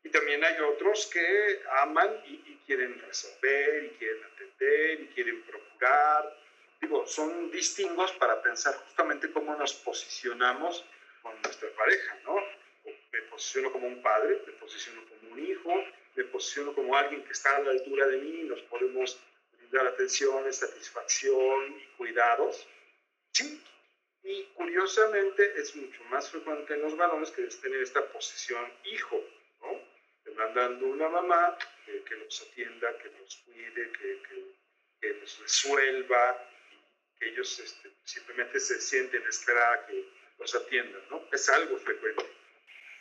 Y 0.04 0.08
también 0.10 0.44
hay 0.44 0.58
otros 0.60 1.06
que 1.12 1.62
aman 1.82 2.22
y, 2.26 2.34
y 2.34 2.62
quieren 2.66 3.00
resolver, 3.00 3.84
y 3.84 3.88
quieren 3.98 4.24
atender, 4.24 5.00
y 5.00 5.06
quieren 5.08 5.42
procurar. 5.42 6.36
Digo, 6.80 7.06
son 7.06 7.50
distingos 7.52 8.12
para 8.12 8.42
pensar 8.42 8.74
justamente 8.74 9.30
cómo 9.30 9.54
nos 9.54 9.74
posicionamos 9.74 10.84
con 11.22 11.40
nuestra 11.42 11.70
pareja, 11.70 12.18
¿no? 12.24 12.36
Me 12.84 13.22
posiciono 13.30 13.72
como 13.72 13.86
un 13.86 14.02
padre, 14.02 14.42
me 14.46 14.52
posiciono 14.54 15.02
como 15.08 15.32
un 15.32 15.46
hijo, 15.46 15.72
me 16.14 16.24
posiciono 16.24 16.74
como 16.74 16.96
alguien 16.96 17.24
que 17.24 17.32
está 17.32 17.56
a 17.56 17.60
la 17.60 17.70
altura 17.70 18.06
de 18.06 18.18
mí, 18.18 18.42
nos 18.44 18.60
podemos 18.62 19.18
brindar 19.52 19.86
atención, 19.86 20.52
satisfacción 20.52 21.80
y 21.80 21.86
cuidados. 21.96 22.66
Sí, 23.32 23.62
y 24.24 24.44
curiosamente 24.54 25.52
es 25.56 25.74
mucho 25.74 26.02
más 26.04 26.30
frecuente 26.30 26.74
en 26.74 26.82
los 26.82 26.96
varones 26.96 27.30
que 27.30 27.42
tener 27.42 27.82
esta 27.82 28.06
posición 28.12 28.72
hijo, 28.84 29.20
¿no? 29.60 29.80
Demandando 30.24 30.86
una 30.86 31.08
mamá 31.08 31.58
que, 31.84 32.16
los 32.16 32.42
atienda, 32.42 32.96
que 32.98 33.10
los 33.18 33.36
cuide, 33.38 33.92
que, 33.92 34.22
que, 35.00 35.14
los 35.14 35.40
resuelva, 35.40 36.48
que 37.18 37.28
ellos 37.30 37.58
este, 37.58 37.90
simplemente 38.04 38.60
se 38.60 38.80
sienten 38.80 39.26
esperar 39.26 39.78
a 39.78 39.86
que 39.86 40.08
los 40.42 40.54
atiendan, 40.54 41.02
¿no? 41.08 41.24
Es 41.32 41.48
algo 41.48 41.78
frecuente. 41.78 42.26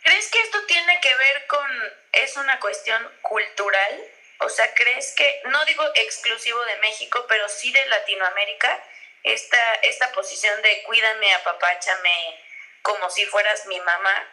¿Crees 0.04 0.32
que 0.32 0.42
esto 0.42 0.66
tiene 0.66 1.00
que 1.02 1.16
ver 1.16 1.48
con, 1.48 1.94
es 2.14 2.38
una 2.38 2.60
cuestión 2.60 3.12
cultural? 3.22 4.04
O 4.40 4.50
sea, 4.50 4.74
¿crees 4.74 5.14
que, 5.16 5.42
no 5.46 5.64
digo 5.66 5.84
exclusivo 5.96 6.64
de 6.66 6.78
México, 6.78 7.26
pero 7.28 7.48
sí 7.50 7.72
de 7.72 7.86
Latinoamérica, 7.88 8.84
esta, 9.24 9.74
esta 9.84 10.12
posición 10.14 10.60
de 10.62 10.84
cuídame, 10.84 11.34
apapáchame 11.36 12.44
como 12.82 13.10
si 13.10 13.26
fueras 13.26 13.68
mi 13.68 13.80
mamá? 13.80 14.28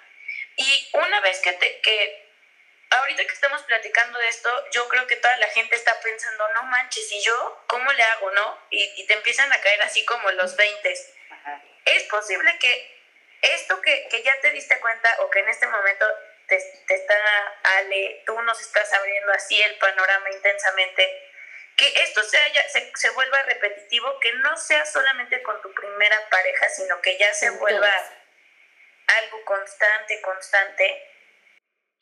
Y 0.57 0.91
una 0.95 1.21
vez 1.21 1.41
que 1.41 1.53
te, 1.53 1.81
que 1.81 2.29
ahorita 2.91 3.27
que 3.27 3.35
estamos 3.35 3.63
platicando 3.65 4.19
de 4.19 4.29
esto, 4.29 4.65
yo 4.73 4.89
creo 4.89 5.07
que 5.07 5.17
toda 5.17 5.37
la 5.37 5.49
gente 5.49 5.77
está 5.77 5.99
pensando, 6.01 6.49
no 6.55 6.63
manches, 6.65 7.13
¿y 7.13 7.21
yo 7.23 7.65
cómo 7.67 7.93
le 7.93 8.03
hago, 8.03 8.31
no? 8.31 8.59
Y, 8.71 9.03
y 9.03 9.07
te 9.07 9.15
empiezan 9.15 9.53
a 9.53 9.61
caer 9.61 9.83
así 9.83 10.05
como 10.07 10.31
los 10.33 10.57
20. 10.57 10.91
Es 11.85 12.03
posible 12.05 12.59
que 12.59 12.98
esto 13.43 13.81
que, 13.81 14.09
que, 14.11 14.23
ya 14.23 14.41
te 14.41 14.51
diste 14.51 14.79
cuenta 14.81 15.09
o 15.21 15.31
que 15.31 15.41
en 15.41 15.49
este 15.49 15.67
momento 15.67 16.05
te, 16.47 16.59
te, 16.87 16.95
está, 16.95 17.15
Ale, 17.79 18.23
tú 18.27 18.41
nos 18.43 18.61
estás 18.61 18.93
abriendo 18.93 19.33
así 19.33 19.61
el 19.61 19.77
panorama 19.79 20.31
intensamente, 20.31 21.31
que 21.77 21.87
esto 22.03 22.23
se, 22.25 22.39
haya, 22.39 22.69
se, 22.69 22.91
se, 22.95 23.11
vuelva 23.11 23.43
repetitivo, 23.43 24.19
que 24.21 24.33
no 24.33 24.57
sea 24.57 24.85
solamente 24.87 25.43
con 25.43 25.61
tu 25.63 25.73
primera 25.73 26.29
pareja, 26.29 26.69
sino 26.71 27.01
que 27.01 27.17
ya 27.19 27.33
se 27.35 27.51
vuelva 27.51 27.93
algo 29.07 29.45
constante, 29.45 30.21
constante. 30.23 31.03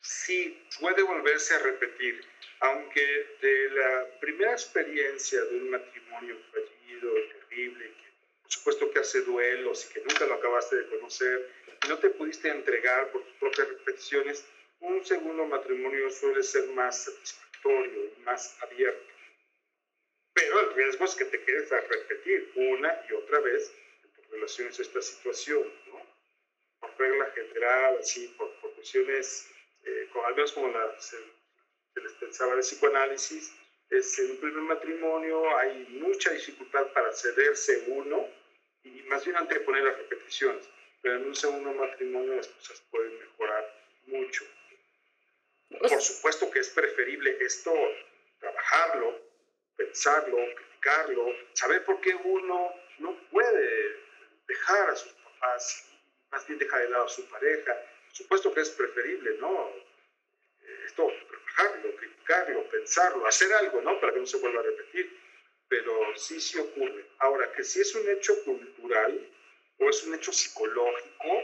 Sí, 0.01 0.67
puede 0.79 1.01
volverse 1.03 1.55
a 1.55 1.59
repetir, 1.59 2.25
aunque 2.61 3.01
de 3.41 3.69
la 3.71 4.19
primera 4.19 4.51
experiencia 4.53 5.41
de 5.41 5.57
un 5.57 5.69
matrimonio 5.71 6.37
fallido, 6.51 7.13
terrible, 7.13 8.06
por 8.47 8.53
supuesto 8.53 8.91
que 8.91 8.99
hace 8.99 9.21
duelos 9.23 9.85
y 9.85 9.93
que 9.93 9.99
nunca 9.99 10.25
lo 10.25 10.35
acabaste 10.35 10.77
de 10.77 10.87
conocer 10.87 11.51
y 11.83 11.87
no 11.89 11.99
te 11.99 12.09
pudiste 12.11 12.47
entregar 12.47 13.11
por 13.11 13.21
tus 13.25 13.33
propias 13.35 13.67
repeticiones, 13.67 14.45
un 14.79 15.05
segundo 15.05 15.45
matrimonio 15.47 16.09
suele 16.09 16.41
ser 16.41 16.65
más 16.69 17.03
satisfactorio 17.03 18.05
y 18.05 18.21
más 18.21 18.55
abierto. 18.63 19.13
Pero 20.33 20.61
el 20.61 20.75
riesgo 20.75 21.03
es 21.03 21.15
que 21.15 21.25
te 21.25 21.43
quedes 21.43 21.69
a 21.73 21.81
repetir 21.81 22.53
una 22.55 22.97
y 23.09 23.13
otra 23.13 23.41
vez 23.41 23.73
en 24.05 24.13
tus 24.13 24.31
relaciones 24.31 24.79
esta 24.79 25.01
situación, 25.01 25.69
¿no? 25.87 26.01
Por 26.79 26.97
regla 26.97 27.25
general, 27.31 27.97
así, 27.99 28.29
por, 28.37 28.49
por 28.61 28.73
cuestiones, 28.75 29.49
eh, 29.83 30.09
al 30.25 30.35
menos 30.35 30.53
como 30.53 30.69
la, 30.69 30.97
se, 31.01 31.17
se 31.93 32.01
les 32.01 32.13
pensaba 32.13 32.53
el 32.53 32.61
psicoanálisis, 32.61 33.53
es 33.89 34.19
en 34.19 34.31
un 34.31 34.37
primer 34.37 34.63
matrimonio 34.63 35.57
hay 35.57 35.87
mucha 35.89 36.31
dificultad 36.31 36.87
para 36.93 37.11
cederse 37.13 37.85
uno 37.87 38.27
y 38.83 39.01
más 39.03 39.23
bien 39.25 39.37
anteponer 39.37 39.83
las 39.83 39.97
repeticiones, 39.97 40.69
pero 41.01 41.15
en 41.15 41.27
un 41.27 41.35
segundo 41.35 41.73
matrimonio 41.73 42.35
las 42.35 42.47
cosas 42.47 42.81
pueden 42.91 43.17
mejorar 43.19 43.83
mucho. 44.07 44.45
Por 45.69 46.01
supuesto 46.01 46.49
que 46.49 46.59
es 46.59 46.69
preferible 46.69 47.37
esto, 47.41 47.73
trabajarlo, 48.39 49.19
pensarlo, 49.75 50.37
criticarlo, 50.55 51.35
saber 51.53 51.83
por 51.83 51.99
qué 52.01 52.15
uno 52.15 52.73
no 52.99 53.17
puede 53.29 53.97
dejar 54.47 54.89
a 54.89 54.95
sus 54.95 55.11
papás, 55.13 55.85
más 56.31 56.47
bien 56.47 56.59
dejar 56.59 56.83
de 56.83 56.89
lado 56.89 57.05
a 57.05 57.09
su 57.09 57.27
pareja. 57.29 57.73
Por 58.07 58.15
supuesto 58.15 58.53
que 58.53 58.61
es 58.61 58.69
preferible, 58.71 59.37
¿no? 59.39 59.71
Esto, 60.85 61.11
trabajarlo, 61.57 61.95
criticarlo, 61.95 62.69
pensarlo, 62.69 63.27
hacer 63.27 63.51
algo, 63.53 63.81
¿no? 63.81 63.99
Para 63.99 64.13
que 64.13 64.19
no 64.19 64.25
se 64.25 64.37
vuelva 64.37 64.59
a 64.59 64.63
repetir. 64.63 65.19
Pero 65.69 66.15
sí, 66.15 66.39
sí 66.39 66.57
ocurre. 66.57 67.05
Ahora, 67.19 67.51
que 67.51 67.63
si 67.63 67.81
es 67.81 67.93
un 67.95 68.07
hecho 68.09 68.41
cultural 68.43 69.29
o 69.79 69.89
es 69.89 70.03
un 70.03 70.15
hecho 70.15 70.31
psicológico, 70.31 71.43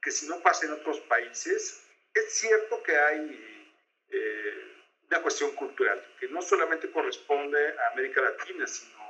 que 0.00 0.10
si 0.10 0.28
no 0.28 0.40
pasa 0.40 0.66
en 0.66 0.72
otros 0.72 1.00
países, 1.00 1.82
es 2.14 2.32
cierto 2.32 2.82
que 2.82 2.96
hay 2.96 3.66
eh, 4.10 4.64
una 5.08 5.22
cuestión 5.22 5.52
cultural, 5.52 6.04
que 6.20 6.28
no 6.28 6.42
solamente 6.42 6.90
corresponde 6.90 7.74
a 7.78 7.92
América 7.92 8.20
Latina, 8.20 8.66
sino 8.66 9.02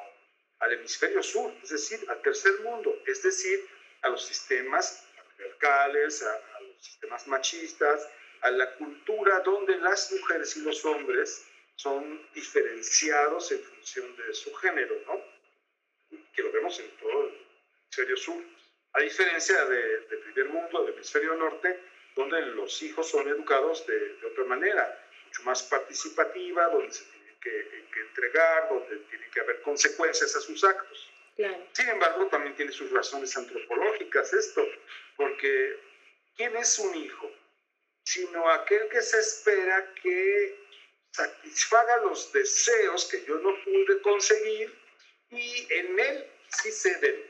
al 0.60 0.72
hemisferio 0.72 1.22
sur, 1.22 1.52
es 1.62 1.70
decir, 1.70 2.04
al 2.08 2.22
tercer 2.22 2.60
mundo, 2.60 2.96
es 3.06 3.22
decir, 3.22 3.60
a 4.02 4.08
los 4.08 4.24
sistemas 4.24 5.04
patriarcales, 5.16 6.22
a, 6.22 6.34
a 6.34 6.60
los 6.60 6.84
sistemas 6.84 7.26
machistas, 7.26 8.08
a 8.42 8.50
la 8.50 8.74
cultura 8.74 9.40
donde 9.40 9.76
las 9.78 10.12
mujeres 10.12 10.56
y 10.56 10.60
los 10.62 10.84
hombres 10.84 11.46
son 11.76 12.28
diferenciados 12.34 13.52
en 13.52 13.60
función 13.60 14.16
de 14.16 14.34
su 14.34 14.52
género, 14.54 14.94
¿no? 15.06 15.20
Que 16.34 16.42
lo 16.42 16.52
vemos 16.52 16.78
en 16.80 16.90
todo 16.98 17.28
el 17.28 17.46
hemisferio 17.84 18.16
sur. 18.16 18.42
A 18.94 19.00
diferencia 19.00 19.64
del 19.64 20.04
primer 20.04 20.48
mundo, 20.50 20.84
del 20.84 20.94
hemisferio 20.94 21.34
norte, 21.34 21.80
donde 22.14 22.42
los 22.42 22.82
hijos 22.82 23.08
son 23.08 23.26
educados 23.28 23.86
de, 23.86 24.18
otra 24.26 24.44
manera, 24.44 25.08
mucho 25.24 25.42
más 25.44 25.62
participativa, 25.62 26.66
donde 26.68 26.92
se 26.92 27.04
tienen 27.04 27.40
que, 27.40 27.86
que, 27.92 28.00
entregar, 28.00 28.68
donde 28.68 28.96
tiene 29.08 29.30
que 29.30 29.40
haber 29.40 29.62
consecuencias 29.62 30.36
a 30.36 30.40
sus 30.40 30.62
actos. 30.64 31.10
Claro. 31.36 31.66
Sin 31.72 31.88
embargo, 31.88 32.26
también 32.26 32.54
tiene 32.54 32.72
sus 32.72 32.90
razones 32.90 33.34
antropológicas 33.36 34.34
esto, 34.34 34.66
porque 35.16 35.78
¿quién 36.36 36.54
es 36.56 36.78
un 36.78 36.94
hijo? 36.94 37.30
Sino 38.04 38.50
aquel 38.50 38.88
que 38.88 39.00
se 39.00 39.18
espera 39.18 39.92
que 40.02 40.62
satisfaga 41.12 41.98
los 41.98 42.32
deseos 42.32 43.04
que 43.06 43.24
yo 43.24 43.38
no 43.38 43.54
pude 43.64 44.00
conseguir 44.02 44.74
y 45.30 45.66
en 45.70 45.98
él 45.98 46.26
sí 46.48 46.70
se 46.70 46.94
den. 46.98 47.22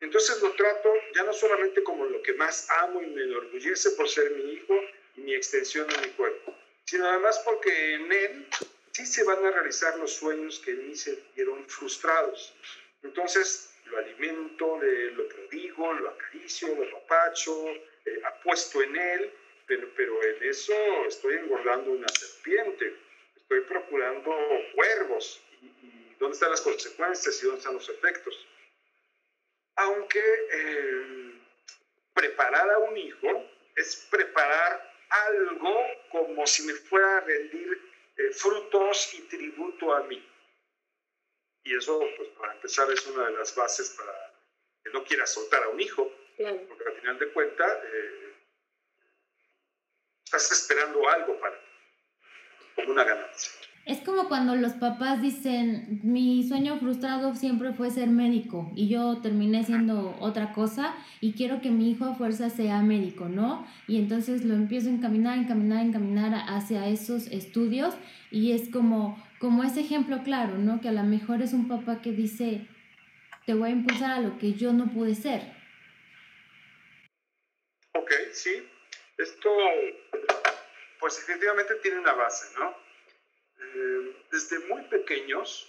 Entonces 0.00 0.42
lo 0.42 0.52
trato 0.54 0.92
ya 1.14 1.22
no 1.22 1.32
solamente 1.32 1.82
como 1.84 2.04
lo 2.04 2.20
que 2.22 2.32
más 2.34 2.68
amo 2.70 3.00
y 3.00 3.06
me 3.06 3.22
enorgullece 3.22 3.90
por 3.92 4.08
ser 4.08 4.32
mi 4.32 4.52
hijo 4.54 4.74
y 5.16 5.20
mi 5.20 5.34
extensión 5.34 5.86
de 5.86 5.98
mi 5.98 6.08
cuerpo, 6.14 6.56
sino 6.84 7.08
además 7.08 7.40
porque 7.44 7.94
en 7.94 8.12
él 8.12 8.48
sí 8.92 9.06
se 9.06 9.22
van 9.22 9.44
a 9.46 9.50
realizar 9.50 9.96
los 9.98 10.12
sueños 10.12 10.58
que 10.58 10.72
en 10.72 10.88
mí 10.88 10.96
se 10.96 11.22
vieron 11.36 11.68
frustrados. 11.68 12.52
Entonces 13.02 13.74
lo 13.86 13.98
alimento, 13.98 14.80
le, 14.80 15.12
lo 15.12 15.28
prodigo, 15.28 15.92
lo 15.92 16.10
acaricio, 16.10 16.74
lo 16.74 16.84
apapacho, 16.88 17.66
eh, 18.04 18.20
apuesto 18.24 18.82
en 18.82 18.96
él, 18.96 19.32
pero, 19.66 19.88
pero 19.96 20.22
en 20.22 20.42
eso 20.44 20.74
estoy 21.06 21.36
engordando 21.36 21.92
una 21.92 22.08
serpiente, 22.08 22.96
estoy 23.36 23.60
procurando 23.62 24.34
cuervos. 24.74 25.40
¿Y, 25.60 25.66
y 25.66 26.16
dónde 26.18 26.34
están 26.34 26.50
las 26.50 26.60
consecuencias 26.60 27.40
y 27.42 27.46
dónde 27.46 27.58
están 27.58 27.74
los 27.74 27.88
efectos? 27.88 28.46
aunque 29.76 30.20
eh, 30.52 31.40
preparar 32.14 32.70
a 32.70 32.78
un 32.78 32.96
hijo 32.96 33.28
es 33.76 34.06
preparar 34.10 34.92
algo 35.08 35.74
como 36.10 36.46
si 36.46 36.64
me 36.64 36.74
fuera 36.74 37.18
a 37.18 37.20
rendir 37.20 37.80
eh, 38.16 38.30
frutos 38.32 39.14
y 39.14 39.22
tributo 39.22 39.94
a 39.94 40.02
mí. 40.04 40.28
Y 41.64 41.76
eso, 41.76 42.00
pues 42.16 42.28
para 42.30 42.54
empezar, 42.54 42.90
es 42.90 43.06
una 43.06 43.26
de 43.26 43.32
las 43.32 43.54
bases 43.54 43.90
para 43.90 44.34
que 44.82 44.90
no 44.90 45.04
quiera 45.04 45.26
soltar 45.26 45.62
a 45.62 45.68
un 45.68 45.80
hijo, 45.80 46.10
porque 46.36 46.84
al 46.88 47.00
final 47.00 47.18
de 47.18 47.32
cuentas 47.32 47.78
eh, 47.84 48.34
estás 50.24 50.52
esperando 50.52 51.08
algo 51.08 51.38
para 51.40 51.56
como 52.74 52.92
una 52.92 53.04
ganancia. 53.04 53.52
Es 53.84 53.98
como 53.98 54.28
cuando 54.28 54.54
los 54.54 54.74
papás 54.74 55.20
dicen, 55.20 56.00
mi 56.04 56.46
sueño 56.46 56.78
frustrado 56.78 57.34
siempre 57.34 57.72
fue 57.72 57.90
ser 57.90 58.08
médico 58.10 58.70
y 58.76 58.88
yo 58.88 59.18
terminé 59.22 59.64
siendo 59.64 60.16
otra 60.20 60.52
cosa 60.52 60.94
y 61.20 61.32
quiero 61.32 61.60
que 61.60 61.72
mi 61.72 61.90
hijo 61.90 62.04
a 62.04 62.14
fuerza 62.14 62.48
sea 62.48 62.80
médico, 62.82 63.28
¿no? 63.28 63.66
Y 63.88 63.98
entonces 63.98 64.44
lo 64.44 64.54
empiezo 64.54 64.88
a 64.88 64.92
encaminar, 64.92 65.36
encaminar, 65.36 65.84
encaminar 65.84 66.44
hacia 66.46 66.86
esos 66.86 67.26
estudios 67.26 67.96
y 68.30 68.52
es 68.52 68.68
como, 68.68 69.20
como 69.40 69.64
ese 69.64 69.80
ejemplo 69.80 70.22
claro, 70.22 70.58
¿no? 70.58 70.80
Que 70.80 70.88
a 70.88 70.92
lo 70.92 71.02
mejor 71.02 71.42
es 71.42 71.52
un 71.52 71.66
papá 71.66 72.00
que 72.00 72.12
dice, 72.12 72.68
te 73.46 73.54
voy 73.54 73.70
a 73.70 73.72
impulsar 73.72 74.12
a 74.12 74.20
lo 74.20 74.38
que 74.38 74.52
yo 74.52 74.72
no 74.72 74.92
pude 74.92 75.16
ser. 75.16 75.61
Ok, 77.94 78.10
sí. 78.32 78.68
Esto, 79.18 79.56
pues 80.98 81.18
efectivamente 81.18 81.74
tiene 81.76 81.98
una 81.98 82.14
base, 82.14 82.46
¿no? 82.58 82.76
Eh, 83.60 84.16
desde 84.30 84.58
muy 84.60 84.82
pequeños, 84.84 85.68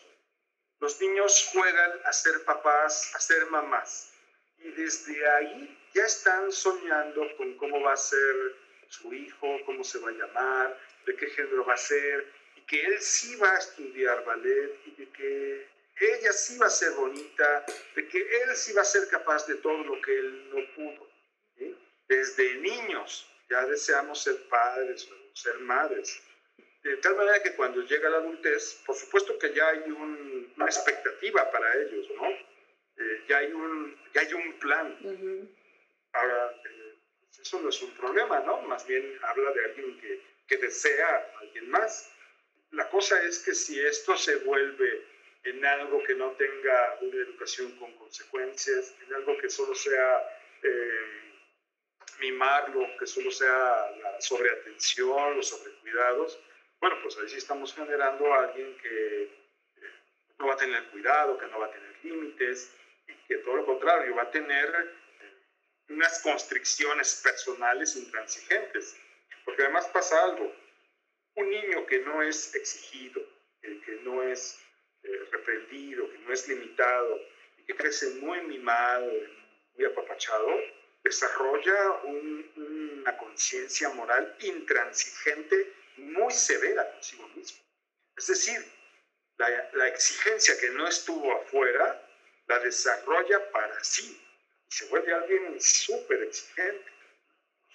los 0.80 1.00
niños 1.02 1.50
juegan 1.52 1.92
a 2.06 2.14
ser 2.14 2.44
papás, 2.46 3.14
a 3.16 3.20
ser 3.20 3.46
mamás. 3.48 4.14
Y 4.58 4.70
desde 4.72 5.30
ahí 5.30 5.78
ya 5.94 6.06
están 6.06 6.52
soñando 6.52 7.36
con 7.38 7.58
cómo 7.58 7.82
va 7.82 7.94
a 7.94 7.98
ser 7.98 8.56
su 8.88 9.14
hijo, 9.14 9.60
cómo 9.66 9.84
se 9.84 10.00
va 10.00 10.10
a 10.10 10.14
llamar, 10.14 10.80
de 11.06 11.16
qué 11.16 11.28
género 11.28 11.66
va 11.66 11.74
a 11.74 11.78
ser, 11.78 12.32
y 12.56 12.62
que 12.62 12.86
él 12.86 13.02
sí 13.02 13.36
va 13.36 13.52
a 13.52 13.60
estudiar 13.60 14.24
ballet, 14.24 14.80
y 14.86 14.92
de 14.92 15.10
que 15.10 15.68
ella 16.00 16.32
sí 16.32 16.58
va 16.58 16.68
a 16.68 16.70
ser 16.70 16.92
bonita, 16.92 17.66
de 17.96 18.08
que 18.08 18.18
él 18.20 18.56
sí 18.56 18.74
va 18.74 18.82
a 18.82 18.86
ser 18.86 19.08
capaz 19.10 19.46
de 19.48 19.56
todo 19.56 19.84
lo 19.84 20.02
que 20.02 20.18
él 20.18 20.50
no 20.50 20.76
pudo. 20.76 21.13
Desde 22.08 22.56
niños 22.56 23.30
ya 23.50 23.66
deseamos 23.66 24.22
ser 24.22 24.48
padres 24.50 25.10
o 25.10 25.36
ser 25.36 25.60
madres 25.60 26.22
de 26.84 26.98
tal 26.98 27.16
manera 27.16 27.42
que 27.42 27.54
cuando 27.56 27.82
llega 27.82 28.10
la 28.10 28.18
adultez, 28.18 28.82
por 28.86 28.96
supuesto 28.96 29.40
que 29.40 29.54
ya 29.54 29.70
hay 29.70 29.90
una 29.90 30.66
expectativa 30.66 31.50
para 31.50 31.82
ellos, 31.82 32.08
¿no? 32.14 32.30
Eh, 32.30 33.24
ya, 33.30 33.38
hay 33.38 33.54
un, 33.54 33.98
ya 34.14 34.22
hay 34.22 34.34
un 34.34 34.60
plan. 34.60 35.48
Ahora, 36.12 36.52
eh, 36.66 36.96
eso 37.42 37.62
no 37.62 37.70
es 37.70 37.82
un 37.82 37.92
problema, 37.92 38.42
¿no? 38.42 38.62
Más 38.64 38.86
bien 38.86 39.18
habla 39.24 39.52
de 39.52 39.66
alguien 39.66 40.00
que, 40.02 40.22
que 40.46 40.58
desea 40.58 41.08
a 41.08 41.40
alguien 41.40 41.70
más. 41.70 42.12
La 42.72 42.90
cosa 42.90 43.24
es 43.24 43.40
que 43.40 43.56
si 43.56 43.80
esto 43.80 44.18
se 44.18 44.36
vuelve 44.38 45.06
en 45.46 45.66
algo 45.66 46.04
que 46.04 46.16
no 46.16 46.32
tenga 46.32 46.98
una 47.00 47.16
educación 47.16 47.78
con 47.78 47.94
consecuencias, 47.94 48.94
en 49.08 49.14
algo 49.14 49.38
que 49.38 49.50
solo 49.50 49.74
sea 49.74 50.38
eh, 50.62 51.23
mimarlo, 52.24 52.88
que 52.98 53.06
solo 53.06 53.30
sea 53.32 53.92
la 54.02 54.22
sobreatención, 54.22 55.36
los 55.36 55.50
sobrecuidados, 55.50 56.40
bueno, 56.80 56.98
pues 57.02 57.18
ahí 57.18 57.30
sí 57.30 57.38
estamos 57.38 57.74
generando 57.74 58.34
a 58.34 58.44
alguien 58.44 58.76
que 58.78 59.24
eh, 59.24 59.30
no 60.38 60.48
va 60.48 60.54
a 60.54 60.58
tener 60.58 60.84
cuidado, 60.90 61.38
que 61.38 61.48
no 61.48 61.60
va 61.60 61.68
a 61.68 61.72
tener 61.72 61.96
límites, 62.04 62.74
y 63.08 63.14
que 63.28 63.38
todo 63.38 63.56
lo 63.56 63.66
contrario, 63.66 64.16
va 64.16 64.24
a 64.24 64.32
tener 64.32 64.68
eh, 65.22 65.34
unas 65.90 66.22
constricciones 66.22 67.22
personales 67.24 67.96
intransigentes. 67.96 68.98
Porque 69.46 69.64
además 69.64 69.88
pasa 69.94 70.24
algo, 70.26 70.54
un 71.36 71.50
niño 71.50 71.86
que 71.86 72.00
no 72.00 72.22
es 72.22 72.54
exigido, 72.56 73.22
que 73.62 74.00
no 74.04 74.22
es 74.24 74.60
eh, 75.04 75.28
reprendido, 75.32 76.10
que 76.12 76.18
no 76.20 76.34
es 76.34 76.48
limitado, 76.50 77.18
y 77.58 77.64
que 77.64 77.76
crece 77.76 78.16
muy 78.16 78.42
mimado, 78.42 79.10
muy 79.76 79.86
apapachado, 79.86 80.50
desarrolla 81.04 81.92
una 82.04 83.18
conciencia 83.18 83.90
moral 83.90 84.36
intransigente 84.40 85.74
muy 85.98 86.34
severa 86.34 86.90
consigo 86.94 87.28
mismo. 87.30 87.60
Es 88.18 88.28
decir, 88.28 88.66
la, 89.38 89.88
exigencia 89.88 90.58
que 90.60 90.70
no 90.70 90.88
estuvo 90.88 91.34
afuera, 91.34 92.02
la 92.48 92.60
desarrolla 92.60 93.52
para 93.52 93.84
sí 93.84 94.20
y 94.68 94.72
se 94.72 94.86
vuelve 94.86 95.14
alguien 95.14 95.60
súper 95.60 96.24
exigente. 96.24 96.92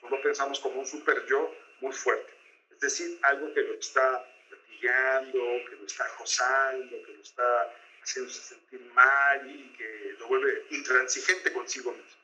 Solo 0.01 0.23
pensamos 0.23 0.61
como 0.61 0.81
un 0.81 0.87
super 0.87 1.25
yo 1.27 1.55
muy 1.81 1.93
fuerte. 1.93 2.33
Es 2.71 2.81
decir, 2.81 3.19
algo 3.23 3.53
que 3.53 3.63
lo 3.63 3.75
está 3.75 4.25
latillando, 4.51 5.41
que 5.69 5.77
lo 5.77 5.87
está 5.87 6.07
acosando, 6.07 7.03
que 7.05 7.13
lo 7.13 7.23
está 7.23 7.75
haciéndose 8.03 8.41
sentir 8.41 8.81
mal 8.93 9.51
y 9.51 9.77
que 9.77 10.17
lo 10.19 10.29
vuelve 10.29 10.65
intransigente 10.71 11.53
consigo 11.53 11.93
mismo. 11.93 12.18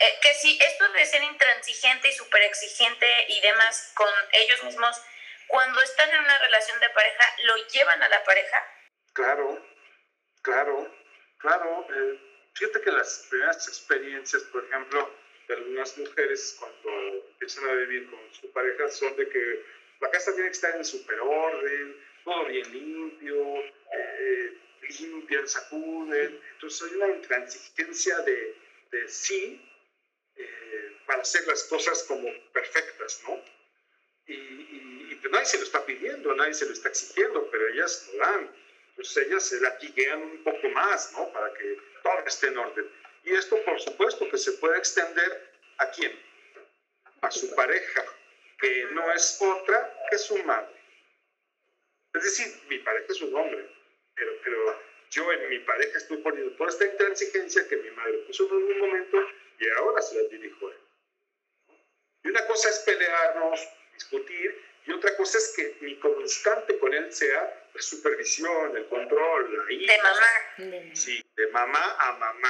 Eh, 0.00 0.18
que 0.22 0.32
si 0.32 0.58
esto 0.58 0.90
de 0.92 1.04
ser 1.04 1.22
intransigente 1.22 2.08
y 2.08 2.12
súper 2.12 2.42
exigente 2.44 3.06
y 3.28 3.38
demás 3.42 3.92
con 3.94 4.08
ellos 4.32 4.64
mismos 4.64 4.96
cuando 5.46 5.82
están 5.82 6.08
en 6.08 6.20
una 6.20 6.38
relación 6.38 6.80
de 6.80 6.88
pareja, 6.88 7.24
¿lo 7.44 7.56
llevan 7.66 8.02
a 8.02 8.08
la 8.08 8.24
pareja? 8.24 8.64
Claro, 9.12 9.62
claro, 10.40 10.94
claro. 11.36 11.86
Eh, 11.94 12.18
fíjate 12.54 12.80
que 12.80 12.92
las 12.92 13.26
primeras 13.28 13.68
experiencias, 13.68 14.42
por 14.44 14.64
ejemplo, 14.64 15.14
de 15.48 15.54
algunas 15.54 15.98
mujeres 15.98 16.56
cuando 16.58 17.28
empiezan 17.32 17.68
a 17.68 17.72
vivir 17.74 18.08
con 18.08 18.34
su 18.34 18.50
pareja 18.52 18.88
son 18.88 19.14
de 19.16 19.28
que 19.28 19.64
la 20.00 20.10
casa 20.10 20.32
tiene 20.32 20.48
que 20.48 20.54
estar 20.54 20.76
en 20.76 20.84
super 20.84 21.20
orden, 21.20 22.06
todo 22.24 22.46
bien 22.46 22.72
limpio, 22.72 23.64
eh, 23.92 24.56
limpian, 24.98 25.46
sacuden. 25.46 26.40
Entonces 26.52 26.88
hay 26.88 26.96
una 26.96 27.08
intransigencia 27.08 28.18
de, 28.20 28.56
de 28.92 29.08
sí 29.08 29.66
eh, 30.42 30.96
para 31.06 31.22
hacer 31.22 31.46
las 31.46 31.64
cosas 31.64 32.04
como 32.04 32.28
perfectas, 32.52 33.22
¿no? 33.26 33.42
y, 34.26 35.14
pues 35.16 35.32
nadie 35.32 35.46
se 35.46 35.58
lo 35.58 35.64
está 35.64 35.84
pidiendo, 35.84 36.34
nadie 36.34 36.54
se 36.54 36.66
lo 36.66 36.72
está 36.72 36.88
exigiendo, 36.88 37.50
pero 37.50 37.68
ellas 37.68 38.08
lo 38.12 38.18
dan. 38.18 38.56
Entonces 38.90 39.26
ellas 39.26 39.44
se 39.44 39.60
latiguean 39.60 40.22
un 40.22 40.44
poco 40.44 40.68
más, 40.70 41.12
¿no? 41.12 41.30
Para 41.32 41.52
que 41.54 41.76
todo 42.02 42.26
esté 42.26 42.46
en 42.48 42.58
orden. 42.58 42.90
Y 43.24 43.34
esto, 43.34 43.62
por 43.64 43.78
supuesto, 43.80 44.28
que 44.30 44.38
se 44.38 44.52
puede 44.52 44.78
extender 44.78 45.50
¿A 45.80 45.90
quién? 45.92 46.12
A 47.22 47.30
su 47.30 47.54
pareja, 47.54 48.04
que 48.60 48.84
no 48.92 49.10
es 49.12 49.40
otra 49.40 49.96
que 50.10 50.18
su 50.18 50.36
madre. 50.44 50.76
Es 52.12 52.22
decir, 52.22 52.48
mi 52.68 52.78
pareja 52.80 53.06
es 53.08 53.22
un 53.22 53.34
hombre, 53.34 53.66
pero, 54.14 54.32
pero 54.44 54.82
yo 55.10 55.32
en 55.32 55.48
mi 55.48 55.58
pareja 55.60 55.96
estoy 55.96 56.18
poniendo 56.18 56.54
toda 56.56 56.68
esta 56.68 56.84
intransigencia 56.84 57.66
que 57.66 57.76
mi 57.78 57.90
madre 57.92 58.18
puso 58.26 58.46
en 58.46 58.52
un 58.52 58.78
momento 58.78 59.26
y 59.60 59.68
ahora 59.78 60.02
se 60.02 60.20
la 60.20 60.28
dirijo 60.28 60.68
a 60.68 60.72
él. 60.72 60.80
Y 62.24 62.28
una 62.28 62.46
cosa 62.46 62.68
es 62.68 62.78
pelearnos, 62.80 63.60
discutir, 63.94 64.70
y 64.86 64.92
otra 64.92 65.16
cosa 65.16 65.38
es 65.38 65.54
que 65.54 65.84
mi 65.84 65.96
constante 65.98 66.78
con 66.78 66.92
él 66.92 67.12
sea 67.12 67.68
la 67.74 67.82
supervisión, 67.82 68.76
el 68.76 68.86
control, 68.88 69.54
la 69.54 69.64
De 69.64 69.98
mamá. 70.02 70.94
Sí, 70.94 71.22
de 71.36 71.46
mamá 71.52 71.96
a 71.98 72.12
mamá. 72.12 72.48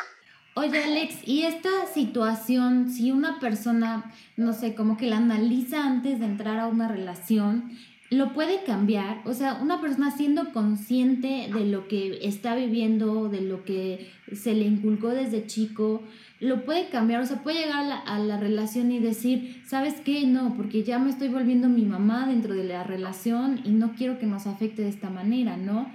Oye, 0.55 0.83
Alex, 0.83 1.16
¿y 1.25 1.44
esta 1.44 1.87
situación, 1.87 2.90
si 2.90 3.12
una 3.12 3.38
persona, 3.40 4.12
no 4.37 4.53
sé, 4.53 4.75
como 4.75 4.96
que 4.96 5.07
la 5.07 5.18
analiza 5.18 5.85
antes 5.85 6.18
de 6.18 6.27
entrar 6.27 6.59
a 6.59 6.66
una 6.66 6.88
relación, 6.88 7.79
lo 8.11 8.33
puede 8.33 8.64
cambiar? 8.64 9.23
O 9.27 9.33
sea, 9.33 9.55
una 9.55 9.81
persona 9.81 10.11
siendo 10.11 10.53
consciente 10.53 11.49
de 11.53 11.66
lo 11.66 11.87
que 11.88 12.20
está 12.23 12.57
viviendo, 12.57 13.29
de 13.29 13.42
lo 13.42 13.64
que 13.64 14.12
se 14.35 14.55
le 14.55 14.64
inculcó 14.64 15.11
desde 15.11 15.46
chico, 15.46 16.03
lo 16.40 16.64
puede 16.64 16.88
cambiar, 16.88 17.20
o 17.20 17.26
sea, 17.26 17.42
puede 17.42 17.61
llegar 17.61 18.03
a 18.07 18.18
la, 18.18 18.40
relación 18.40 18.90
y 18.90 18.98
decir, 18.98 19.62
¿sabes 19.68 19.94
qué? 20.05 20.22
No, 20.26 20.55
porque 20.57 20.83
ya 20.83 20.98
me 20.98 21.11
estoy 21.11 21.29
volviendo 21.29 21.68
mi 21.68 21.85
mamá 21.85 22.26
dentro 22.26 22.55
de 22.55 22.64
la 22.64 22.83
relación 22.83 23.61
y 23.64 23.72
no 23.72 23.94
quiero 23.96 24.18
que 24.18 24.24
nos 24.24 24.46
afecte 24.46 24.83
de 24.83 24.88
esta 24.88 25.11
manera, 25.11 25.59
¿no? 25.59 25.92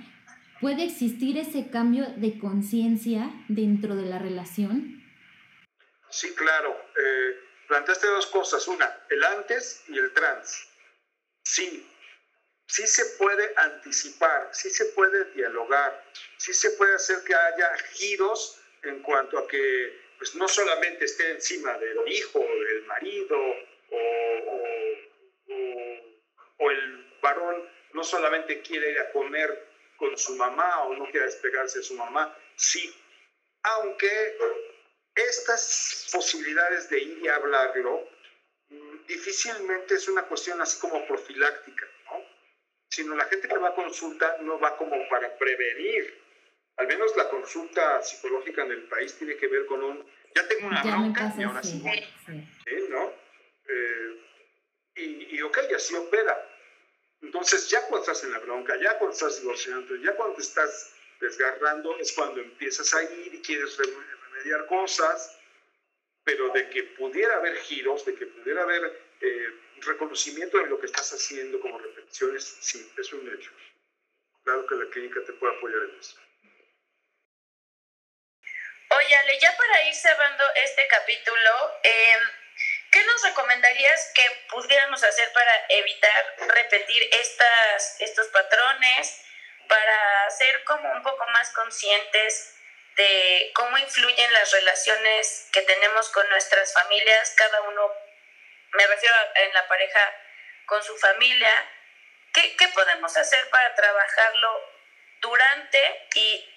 ¿Puede 0.62 0.84
existir 0.84 1.38
ese 1.39 1.69
cambio 1.71 2.05
de 2.17 2.38
conciencia 2.38 3.31
dentro 3.47 3.95
de 3.95 4.05
la 4.05 4.19
relación? 4.19 5.03
Sí, 6.12 6.34
claro. 6.36 6.75
Eh, 6.95 7.36
planteaste 7.67 8.08
dos 8.08 8.27
cosas. 8.27 8.67
Una, 8.67 8.88
el 9.10 9.23
antes 9.23 9.84
y 9.88 9.97
el 9.97 10.13
trans. 10.13 10.67
Sí, 11.43 11.88
sí 12.67 12.88
se 12.88 13.03
puede 13.17 13.51
anticipar, 13.58 14.49
sí 14.51 14.69
se 14.69 14.86
puede 14.86 15.25
dialogar, 15.34 16.03
sí 16.38 16.53
se 16.53 16.71
puede 16.71 16.95
hacer 16.95 17.17
que 17.25 17.36
haya 17.36 17.75
giros 17.93 18.60
en 18.84 19.01
cuanto 19.01 19.39
a 19.39 19.47
que 19.47 20.04
pues, 20.25 20.35
no 20.35 20.47
solamente 20.47 21.05
esté 21.05 21.29
encima 21.29 21.77
del 21.77 21.99
hijo, 22.07 22.39
del 22.39 22.85
marido 22.88 23.38
o, 23.91 23.97
o, 26.57 26.71
el 26.71 27.05
varón 27.21 27.69
no 27.93 28.03
solamente 28.03 28.59
quiere 28.61 28.89
ir 28.89 28.99
a 29.01 29.11
comer 29.11 29.67
con 29.97 30.17
su 30.17 30.35
mamá 30.35 30.85
o 30.85 30.95
no 30.95 31.05
quiera 31.11 31.27
despegarse 31.27 31.77
de 31.77 31.83
su 31.83 31.93
mamá, 31.93 32.35
sí. 32.55 32.91
Aunque 33.61 34.35
estas 35.13 36.09
posibilidades 36.11 36.89
de 36.89 36.99
ir 37.01 37.19
y 37.21 37.27
hablarlo 37.27 38.09
mm, 38.69 39.05
difícilmente 39.05 39.93
es 39.93 40.07
una 40.07 40.23
cuestión 40.23 40.59
así 40.59 40.79
como 40.79 41.05
profiláctica, 41.05 41.85
¿no? 42.05 42.25
Sino 42.89 43.15
la 43.15 43.25
gente 43.25 43.47
que 43.47 43.57
va 43.59 43.69
a 43.69 43.75
consulta 43.75 44.38
no 44.41 44.59
va 44.59 44.75
como 44.75 45.07
para 45.07 45.38
prevenir. 45.38 46.24
Al 46.77 46.88
menos 46.88 47.15
la 47.15 47.29
consulta 47.29 48.01
psicológica 48.01 48.63
en 48.63 48.71
el 48.71 48.83
país 48.83 49.15
tiene 49.17 49.35
que 49.38 49.47
ver 49.47 49.65
con 49.65 49.83
un, 49.83 50.05
ya 50.35 50.47
tengo 50.47 50.67
una 50.67 50.83
bronca 50.83 51.33
y 51.38 51.43
ahora 51.43 51.63
sí, 51.63 51.81
sí. 52.25 52.85
¿no? 52.89 53.13
Eh, 53.67 54.21
y, 54.95 55.35
y 55.35 55.41
ok, 55.41 55.57
así 55.75 55.95
opera 55.95 56.51
entonces, 57.25 57.69
ya 57.69 57.81
cuando 57.88 58.01
estás 58.01 58.23
en 58.23 58.31
la 58.31 58.39
bronca, 58.39 58.77
ya 58.79 58.97
cuando 58.99 59.13
estás 59.13 59.39
divorciando, 59.41 59.95
ya 59.95 60.15
cuando 60.15 60.35
te 60.35 60.43
estás 60.43 60.93
desgarrando, 61.19 61.97
es 61.97 62.13
cuando 62.13 62.39
empiezas 62.39 62.93
a 62.93 63.03
ir 63.03 63.33
y 63.33 63.41
quieres 63.41 63.77
remediar 63.77 64.67
cosas, 64.67 65.35
pero 66.23 66.49
de 66.49 66.69
que 66.69 66.83
pudiera 66.83 67.35
haber 67.38 67.55
giros, 67.57 68.05
de 68.05 68.13
que 68.13 68.27
pudiera 68.27 68.61
haber 68.61 69.07
eh, 69.21 69.49
reconocimiento 69.81 70.59
de 70.59 70.67
lo 70.67 70.79
que 70.79 70.85
estás 70.85 71.13
haciendo 71.13 71.59
como 71.59 71.79
reflexiones, 71.79 72.57
sí, 72.59 72.91
es 72.95 73.13
un 73.13 73.27
hecho. 73.33 73.51
Claro 74.43 74.67
que 74.67 74.75
la 74.75 74.89
clínica 74.91 75.23
te 75.25 75.33
puede 75.33 75.57
apoyar 75.57 75.81
en 75.81 75.99
eso. 75.99 76.17
Oye, 79.05 79.15
Ale, 79.15 79.37
ya 79.39 79.55
para 79.55 79.83
ir 79.83 79.93
cerrando 79.93 80.43
este 80.55 80.87
capítulo, 80.87 81.79
eh, 81.83 82.17
¿Qué 82.91 83.03
nos 83.03 83.23
recomendarías 83.23 84.11
que 84.15 84.23
pudiéramos 84.49 85.03
hacer 85.03 85.31
para 85.33 85.65
evitar 85.67 86.35
repetir 86.47 87.09
estas, 87.11 87.99
estos 87.99 88.27
patrones, 88.27 89.21
para 89.67 90.29
ser 90.31 90.63
como 90.63 90.89
un 90.93 91.03
poco 91.03 91.27
más 91.27 91.51
conscientes 91.51 92.55
de 92.95 93.51
cómo 93.53 93.77
influyen 93.77 94.31
las 94.31 94.49
relaciones 94.51 95.49
que 95.51 95.61
tenemos 95.63 96.09
con 96.09 96.27
nuestras 96.29 96.73
familias, 96.73 97.33
cada 97.35 97.61
uno, 97.63 97.93
me 98.71 98.87
refiero 98.87 99.13
a, 99.13 99.39
en 99.41 99.53
la 99.53 99.67
pareja 99.67 100.15
con 100.67 100.81
su 100.81 100.97
familia, 100.97 101.53
¿qué, 102.33 102.55
¿qué 102.55 102.69
podemos 102.69 103.15
hacer 103.17 103.49
para 103.49 103.75
trabajarlo 103.75 104.71
durante 105.19 106.07
y 106.15 106.54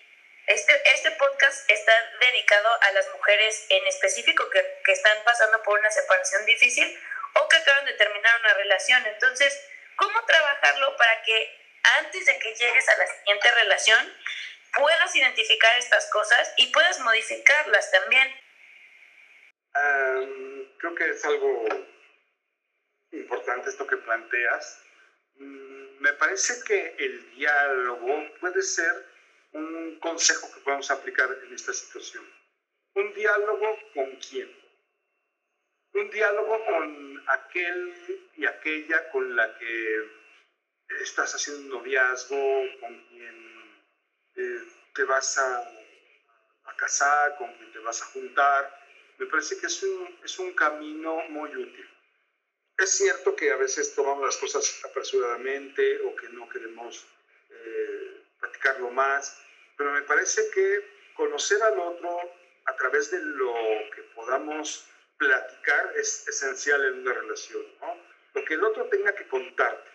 este, 0.48 0.72
este 0.94 1.10
podcast 1.12 1.70
está 1.70 1.92
dedicado 2.20 2.68
a 2.82 2.92
las 2.92 3.08
mujeres 3.12 3.66
en 3.68 3.86
específico 3.86 4.48
que, 4.50 4.80
que 4.84 4.92
están 4.92 5.16
pasando 5.24 5.62
por 5.62 5.78
una 5.78 5.90
separación 5.90 6.44
difícil 6.46 6.98
o 7.34 7.48
que 7.48 7.56
acaban 7.56 7.84
de 7.84 7.92
terminar 7.92 8.40
una 8.40 8.54
relación. 8.54 9.06
Entonces, 9.06 9.62
¿cómo 9.96 10.24
trabajarlo 10.24 10.96
para 10.96 11.22
que 11.22 11.54
antes 11.98 12.26
de 12.26 12.38
que 12.38 12.54
llegues 12.54 12.88
a 12.88 12.96
la 12.96 13.06
siguiente 13.06 13.50
relación 13.52 14.14
puedas 14.74 15.14
identificar 15.14 15.78
estas 15.78 16.08
cosas 16.10 16.52
y 16.56 16.66
puedas 16.72 16.98
modificarlas 17.00 17.90
también? 17.90 18.34
creo 20.78 20.94
que 20.96 21.10
es 21.10 21.24
algo 21.24 21.68
importante 23.12 23.70
esto 23.70 23.86
que 23.86 23.96
planteas. 23.98 24.82
Mm, 25.36 26.00
me 26.00 26.12
parece 26.14 26.54
que 26.64 26.96
el 26.98 27.34
diálogo 27.36 28.24
puede 28.40 28.62
ser 28.62 29.17
consejo 29.98 30.52
que 30.52 30.60
podemos 30.60 30.90
aplicar 30.90 31.30
en 31.44 31.54
esta 31.54 31.72
situación. 31.72 32.24
Un 32.94 33.14
diálogo 33.14 33.78
con 33.94 34.16
quién. 34.16 34.50
Un 35.94 36.10
diálogo 36.10 36.64
con 36.64 37.24
aquel 37.28 38.30
y 38.36 38.46
aquella 38.46 39.10
con 39.10 39.34
la 39.34 39.58
que 39.58 40.18
estás 41.00 41.34
haciendo 41.34 41.62
un 41.62 41.68
noviazgo, 41.68 42.64
con 42.80 43.04
quien 43.08 43.82
eh, 44.36 44.62
te 44.94 45.04
vas 45.04 45.38
a, 45.38 45.58
a, 46.64 46.76
casar, 46.76 47.36
con 47.36 47.52
quien 47.54 47.72
te 47.72 47.78
vas 47.80 48.02
a 48.02 48.06
juntar. 48.06 48.78
Me 49.18 49.26
parece 49.26 49.58
que 49.58 49.66
es 49.66 49.82
un, 49.82 50.18
es 50.24 50.38
un 50.38 50.52
camino 50.54 51.16
muy 51.28 51.50
útil. 51.50 51.88
Es 52.76 52.90
cierto 52.96 53.34
que 53.34 53.50
a 53.50 53.56
veces 53.56 53.94
tomamos 53.94 54.24
las 54.24 54.36
cosas 54.36 54.84
apresuradamente 54.84 56.00
o 56.02 56.14
que 56.14 56.28
no 56.28 56.48
queremos 56.48 57.06
eh, 57.50 58.22
practicarlo 58.38 58.90
más, 58.90 59.42
pero 59.78 59.92
me 59.92 60.02
parece 60.02 60.42
que 60.50 61.12
conocer 61.14 61.62
al 61.62 61.78
otro 61.78 62.20
a 62.66 62.76
través 62.76 63.10
de 63.10 63.20
lo 63.22 63.54
que 63.94 64.02
podamos 64.14 64.86
platicar 65.16 65.92
es 65.96 66.28
esencial 66.28 66.84
en 66.84 67.00
una 67.00 67.14
relación, 67.14 67.62
¿no? 67.80 67.96
Lo 68.34 68.44
que 68.44 68.54
el 68.54 68.64
otro 68.64 68.88
tenga 68.88 69.14
que 69.14 69.26
contarte, 69.28 69.88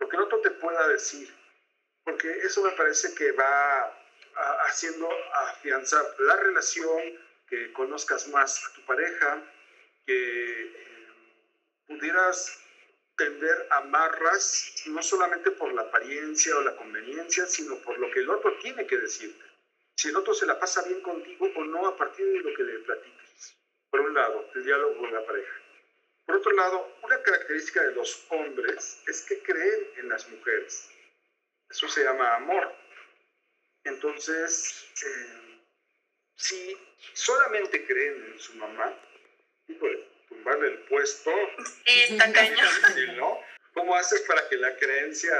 lo 0.00 0.08
que 0.08 0.16
el 0.16 0.22
otro 0.22 0.40
te 0.40 0.50
pueda 0.50 0.88
decir, 0.88 1.32
porque 2.04 2.28
eso 2.38 2.62
me 2.62 2.72
parece 2.72 3.14
que 3.14 3.32
va 3.32 3.94
haciendo 4.66 5.08
afianzar 5.34 6.04
la 6.20 6.36
relación, 6.36 7.02
que 7.48 7.72
conozcas 7.72 8.28
más 8.28 8.64
a 8.64 8.74
tu 8.74 8.84
pareja, 8.86 9.42
que 10.06 10.62
eh, 10.62 11.08
pudieras 11.86 12.58
tender 13.18 13.66
amarras 13.70 14.74
no 14.86 15.02
solamente 15.02 15.50
por 15.50 15.74
la 15.74 15.82
apariencia 15.82 16.56
o 16.56 16.62
la 16.62 16.76
conveniencia, 16.76 17.44
sino 17.46 17.76
por 17.80 17.98
lo 17.98 18.10
que 18.10 18.20
el 18.20 18.30
otro 18.30 18.56
tiene 18.58 18.86
que 18.86 18.96
decirte. 18.96 19.44
Si 19.96 20.08
el 20.08 20.16
otro 20.16 20.32
se 20.32 20.46
la 20.46 20.58
pasa 20.58 20.82
bien 20.84 21.02
contigo 21.02 21.50
o 21.54 21.64
no 21.64 21.88
a 21.88 21.96
partir 21.96 22.24
de 22.24 22.38
lo 22.38 22.56
que 22.56 22.62
le 22.62 22.78
platiques. 22.78 23.56
Por 23.90 24.00
un 24.00 24.14
lado, 24.14 24.48
el 24.54 24.64
diálogo 24.64 24.96
con 24.98 25.12
la 25.12 25.26
pareja. 25.26 25.52
Por 26.24 26.36
otro 26.36 26.52
lado, 26.52 26.96
una 27.02 27.20
característica 27.22 27.82
de 27.82 27.94
los 27.94 28.24
hombres 28.30 29.02
es 29.06 29.22
que 29.22 29.42
creen 29.42 29.90
en 29.96 30.08
las 30.08 30.28
mujeres. 30.28 30.88
Eso 31.68 31.88
se 31.88 32.04
llama 32.04 32.36
amor. 32.36 32.72
Entonces, 33.84 34.86
eh, 35.04 35.60
si 36.36 36.76
solamente 37.14 37.84
creen 37.84 38.32
en 38.32 38.38
su 38.38 38.54
mamá, 38.54 38.94
híjole, 39.66 40.07
el 40.52 40.78
puesto. 40.80 41.30
Sí, 41.86 42.00
está 42.10 42.32
cañón. 42.32 43.16
¿no? 43.16 43.40
¿Cómo 43.72 43.94
haces 43.94 44.22
para 44.22 44.48
que 44.48 44.56
la 44.56 44.76
creencia 44.76 45.34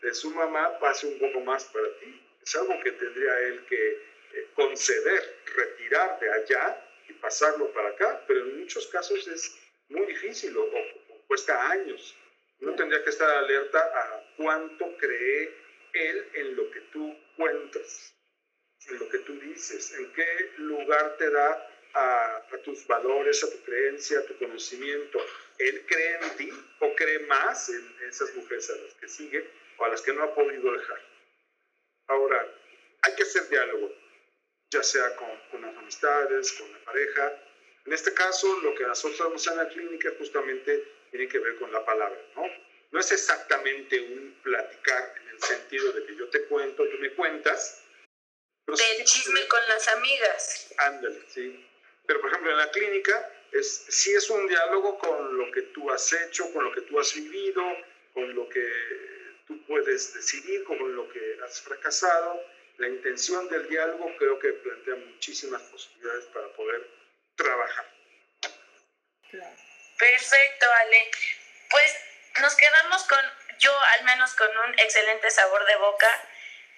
de 0.00 0.14
su 0.14 0.30
mamá 0.30 0.78
pase 0.78 1.06
un 1.06 1.18
poco 1.18 1.40
más 1.40 1.64
para 1.66 1.88
ti? 1.98 2.20
Es 2.42 2.54
algo 2.56 2.78
que 2.82 2.92
tendría 2.92 3.38
él 3.40 3.64
que 3.66 3.92
eh, 4.34 4.48
conceder, 4.54 5.42
retirar 5.54 6.18
de 6.20 6.32
allá 6.32 6.84
y 7.08 7.12
pasarlo 7.14 7.72
para 7.72 7.88
acá, 7.90 8.24
pero 8.26 8.40
en 8.40 8.60
muchos 8.60 8.86
casos 8.88 9.26
es 9.28 9.58
muy 9.88 10.06
difícil 10.06 10.56
o, 10.56 10.62
o 10.62 11.26
cuesta 11.26 11.70
años. 11.70 12.16
Uno 12.60 12.74
tendría 12.74 13.02
que 13.02 13.10
estar 13.10 13.28
alerta 13.28 13.78
a 13.78 14.34
cuánto 14.36 14.96
cree 14.96 15.54
él 15.92 16.28
en 16.34 16.56
lo 16.56 16.70
que 16.70 16.80
tú 16.92 17.16
cuentas, 17.36 18.14
en 18.88 18.98
lo 18.98 19.08
que 19.08 19.18
tú 19.18 19.38
dices, 19.40 19.92
en 19.98 20.12
qué 20.12 20.52
lugar 20.58 21.16
te 21.18 21.30
da 21.30 21.71
a, 21.94 22.42
tus 22.64 22.86
valores, 22.86 23.42
a 23.42 23.50
tu 23.50 23.62
creencia, 23.64 24.20
a 24.20 24.24
tu 24.24 24.38
conocimiento. 24.38 25.18
Él 25.58 25.84
cree 25.86 26.18
en 26.22 26.36
ti 26.36 26.50
o 26.80 26.94
cree 26.94 27.18
más 27.20 27.68
en 27.68 27.96
esas 28.08 28.34
mujeres 28.34 28.70
a 28.70 28.76
las 28.76 28.94
que 28.94 29.08
sigue 29.08 29.50
o 29.78 29.84
a 29.84 29.88
las 29.88 30.00
que 30.02 30.12
no 30.12 30.22
ha 30.22 30.34
podido 30.34 30.72
dejar. 30.72 31.00
Ahora, 32.08 32.46
hay 33.02 33.14
que 33.14 33.22
hacer 33.22 33.48
diálogo, 33.48 33.92
ya 34.70 34.82
sea 34.82 35.16
con, 35.16 35.28
con 35.50 35.62
las 35.62 35.76
amistades, 35.76 36.52
con 36.52 36.72
la 36.72 36.78
pareja. 36.84 37.32
En 37.86 37.92
este 37.92 38.14
caso, 38.14 38.60
lo 38.60 38.74
que 38.74 38.84
nosotros 38.84 39.20
hacemos 39.20 39.46
en 39.48 39.56
la 39.56 39.68
clínica 39.68 40.10
justamente 40.18 40.84
tiene 41.10 41.28
que 41.28 41.38
ver 41.38 41.58
con 41.58 41.72
la 41.72 41.84
palabra, 41.84 42.18
¿no? 42.36 42.44
No 42.92 43.00
es 43.00 43.10
exactamente 43.10 44.00
un 44.00 44.38
platicar 44.42 45.14
en 45.22 45.28
el 45.30 45.42
sentido 45.42 45.92
de 45.92 46.04
que 46.06 46.14
yo 46.14 46.28
te 46.28 46.44
cuento, 46.44 46.86
tú 46.88 46.98
me 46.98 47.12
cuentas. 47.14 47.82
De 48.66 49.04
chisme 49.04 49.48
con 49.48 49.60
las 49.68 49.88
amigas. 49.88 50.74
Ándale, 50.78 51.22
sí. 51.28 51.71
Pero, 52.06 52.20
por 52.20 52.30
ejemplo, 52.30 52.50
en 52.50 52.58
la 52.58 52.70
clínica 52.70 53.30
es, 53.52 53.84
sí 53.88 54.14
es 54.14 54.28
un 54.30 54.46
diálogo 54.48 54.98
con 54.98 55.38
lo 55.38 55.50
que 55.52 55.62
tú 55.62 55.90
has 55.90 56.12
hecho, 56.12 56.52
con 56.52 56.64
lo 56.64 56.72
que 56.72 56.82
tú 56.82 56.98
has 56.98 57.14
vivido, 57.14 57.62
con 58.14 58.34
lo 58.34 58.48
que 58.48 58.66
tú 59.46 59.64
puedes 59.66 60.14
decidir, 60.14 60.64
con 60.64 60.94
lo 60.94 61.08
que 61.12 61.38
has 61.44 61.60
fracasado. 61.60 62.42
La 62.78 62.88
intención 62.88 63.48
del 63.48 63.68
diálogo 63.68 64.14
creo 64.18 64.38
que 64.38 64.52
plantea 64.52 64.96
muchísimas 64.96 65.62
posibilidades 65.62 66.24
para 66.26 66.48
poder 66.54 66.88
trabajar. 67.36 67.86
Perfecto, 69.98 70.66
Ale. 70.80 71.10
Pues 71.70 71.96
nos 72.40 72.54
quedamos 72.56 73.04
con, 73.04 73.20
yo 73.58 73.72
al 73.98 74.04
menos 74.04 74.34
con 74.34 74.48
un 74.56 74.78
excelente 74.78 75.30
sabor 75.30 75.64
de 75.66 75.76
boca 75.76 76.28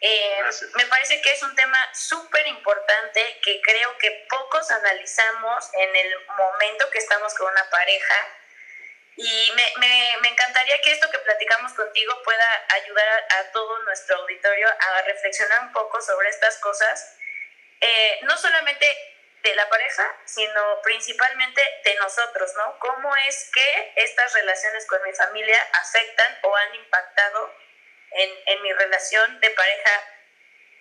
eh, 0.07 0.45
me 0.75 0.85
parece 0.85 1.23
que 1.23 1.33
es 1.33 1.43
un 1.43 1.55
tema 1.55 1.79
súper 1.95 2.47
importante 2.47 3.41
que 3.43 3.59
creo 3.63 3.97
que 3.97 4.27
pocos 4.29 4.71
analizamos 4.71 5.71
en 5.73 5.97
el 5.97 6.27
momento 6.27 6.91
que 6.91 6.99
estamos 6.99 7.33
con 7.33 7.51
una 7.51 7.71
pareja. 7.71 8.15
Y 9.17 9.53
me, 9.57 9.73
me, 9.79 10.17
me 10.21 10.29
encantaría 10.29 10.79
que 10.83 10.93
esto 10.93 11.11
que 11.11 11.21
platicamos 11.21 11.73
contigo 11.73 12.21
pueda 12.23 12.67
ayudar 12.83 13.27
a, 13.31 13.51
todo 13.53 13.79
nuestro 13.85 14.17
auditorio 14.17 14.69
a 14.69 15.03
reflexionar 15.07 15.61
un 15.61 15.73
poco 15.73 16.03
sobre 16.03 16.29
estas 16.29 16.59
cosas, 16.59 17.17
eh, 17.81 18.19
no 18.25 18.37
solamente 18.37 18.87
de 19.43 19.55
la 19.55 19.71
pareja, 19.71 20.21
sino 20.27 20.83
principalmente 20.83 21.63
de 21.83 21.95
nosotros, 21.95 22.53
¿no? 22.57 22.79
¿Cómo 22.79 23.17
es 23.27 23.51
que 23.55 23.93
estas 23.97 24.35
relaciones 24.35 24.87
con 24.87 25.03
mi 25.03 25.15
familia 25.15 25.67
afectan 25.73 26.39
o 26.43 26.55
han 26.55 26.75
impactado 26.75 27.64
en, 28.15 28.31
en 28.47 28.63
mi 28.63 28.73
relación 28.73 29.41
de 29.41 29.51
pareja, 29.51 29.91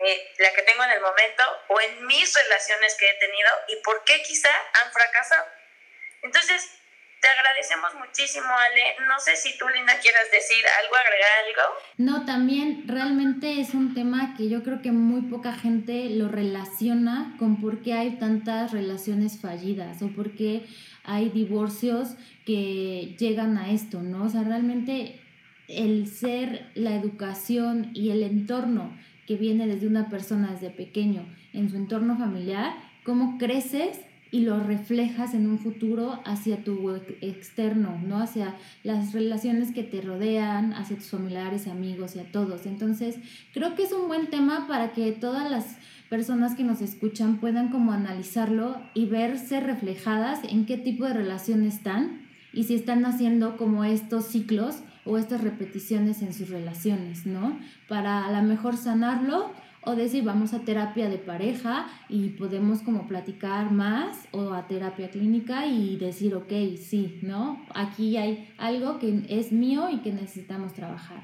eh, 0.06 0.34
la 0.40 0.54
que 0.54 0.64
tengo 0.64 0.84
en 0.84 0.92
el 0.92 1.02
momento, 1.02 1.44
o 1.70 1.82
en 1.82 2.06
mis 2.06 2.34
relaciones 2.34 2.96
que 2.98 3.10
he 3.10 3.14
tenido 3.16 3.50
y 3.70 3.76
por 3.78 4.04
qué 4.04 4.22
quizá 4.24 4.50
han 4.82 4.92
fracasado. 4.92 5.46
Entonces, 6.24 6.80
te 7.24 7.30
agradecemos 7.30 7.96
muchísimo, 7.96 8.48
Ale. 8.50 8.98
No 9.08 9.18
sé 9.18 9.38
si 9.38 9.58
tú, 9.58 9.66
Linda, 9.70 9.98
quieras 10.00 10.30
decir 10.30 10.62
algo, 10.84 10.96
agregar 10.98 11.32
algo. 11.48 11.80
No, 11.98 12.26
también 12.26 12.84
realmente 12.86 13.62
es 13.62 13.74
un 13.74 13.94
tema 13.94 14.36
que 14.38 14.50
yo 14.50 14.62
creo 14.62 14.82
que 14.82 14.92
muy 14.92 15.22
poca 15.30 15.54
gente 15.54 16.10
lo 16.10 16.28
relaciona 16.28 17.34
con 17.40 17.62
por 17.62 17.82
qué 17.82 17.94
hay 17.94 18.20
tantas 18.20 18.74
relaciones 18.74 19.40
fallidas 19.42 20.02
o 20.02 20.10
por 20.10 20.36
qué 20.36 20.66
hay 21.06 21.30
divorcios 21.30 22.10
que 22.46 23.16
llegan 23.18 23.58
a 23.58 23.72
esto, 23.72 24.02
¿no? 24.02 24.26
O 24.26 24.30
sea, 24.30 24.44
realmente 24.44 25.23
el 25.68 26.08
ser, 26.08 26.70
la 26.76 26.96
educación 26.96 27.90
y 27.94 28.10
el 28.10 28.24
entorno 28.24 28.92
que 29.28 29.38
viene 29.38 29.68
desde 29.68 29.88
una 29.88 30.10
persona 30.10 30.52
desde 30.52 30.70
pequeño 30.70 31.26
en 31.54 31.70
su 31.70 31.78
entorno 31.78 32.18
familiar, 32.18 32.74
cómo 33.04 33.38
creces 33.38 34.00
y 34.32 34.42
lo 34.42 34.60
reflejas 34.60 35.36
en 35.36 35.48
un 35.48 35.60
futuro 35.60 36.20
hacia 36.26 36.64
tu 36.64 36.92
externo, 37.22 38.02
¿no? 38.04 38.18
Hacia 38.18 38.56
las 38.82 39.14
relaciones 39.14 39.72
que 39.72 39.84
te 39.84 40.02
rodean, 40.02 40.74
hacia 40.74 40.96
tus 40.96 41.12
familiares, 41.12 41.68
amigos 41.68 42.16
y 42.16 42.20
a 42.20 42.32
todos. 42.32 42.66
Entonces, 42.66 43.18
creo 43.54 43.76
que 43.76 43.84
es 43.84 43.94
un 43.94 44.08
buen 44.08 44.32
tema 44.32 44.68
para 44.68 44.92
que 44.92 45.12
todas 45.12 45.52
las 45.52 45.78
personas 46.10 46.56
que 46.56 46.64
nos 46.64 46.82
escuchan 46.82 47.38
puedan 47.38 47.70
como 47.70 47.92
analizarlo 47.92 48.82
y 48.96 49.06
verse 49.06 49.60
reflejadas 49.60 50.40
en 50.50 50.66
qué 50.66 50.78
tipo 50.78 51.06
de 51.06 51.14
relación 51.14 51.64
están 51.64 52.24
y 52.52 52.64
si 52.64 52.74
están 52.74 53.06
haciendo 53.06 53.56
como 53.56 53.84
estos 53.84 54.26
ciclos 54.26 54.82
o 55.06 55.18
estas 55.18 55.42
repeticiones 55.42 56.22
en 56.22 56.34
sus 56.34 56.50
relaciones, 56.50 57.26
¿no? 57.26 57.60
Para 57.88 58.26
a 58.26 58.32
lo 58.32 58.48
mejor 58.48 58.78
sanarlo 58.78 59.52
o 59.86 59.96
decir 59.96 60.24
vamos 60.24 60.54
a 60.54 60.60
terapia 60.60 61.10
de 61.10 61.18
pareja 61.18 61.88
y 62.10 62.30
podemos 62.30 62.82
como 62.82 63.08
platicar 63.08 63.72
más 63.72 64.28
o 64.32 64.54
a 64.54 64.68
terapia 64.68 65.10
clínica 65.10 65.68
y 65.68 65.98
decir, 65.98 66.36
ok, 66.36 66.52
sí, 66.78 67.20
¿no? 67.22 67.62
Aquí 67.76 68.18
hay 68.18 68.50
algo 68.58 69.00
que 69.00 69.26
es 69.30 69.52
mío 69.52 69.90
y 69.90 69.98
que 70.00 70.14
necesitamos 70.14 70.74
trabajar. 70.74 71.24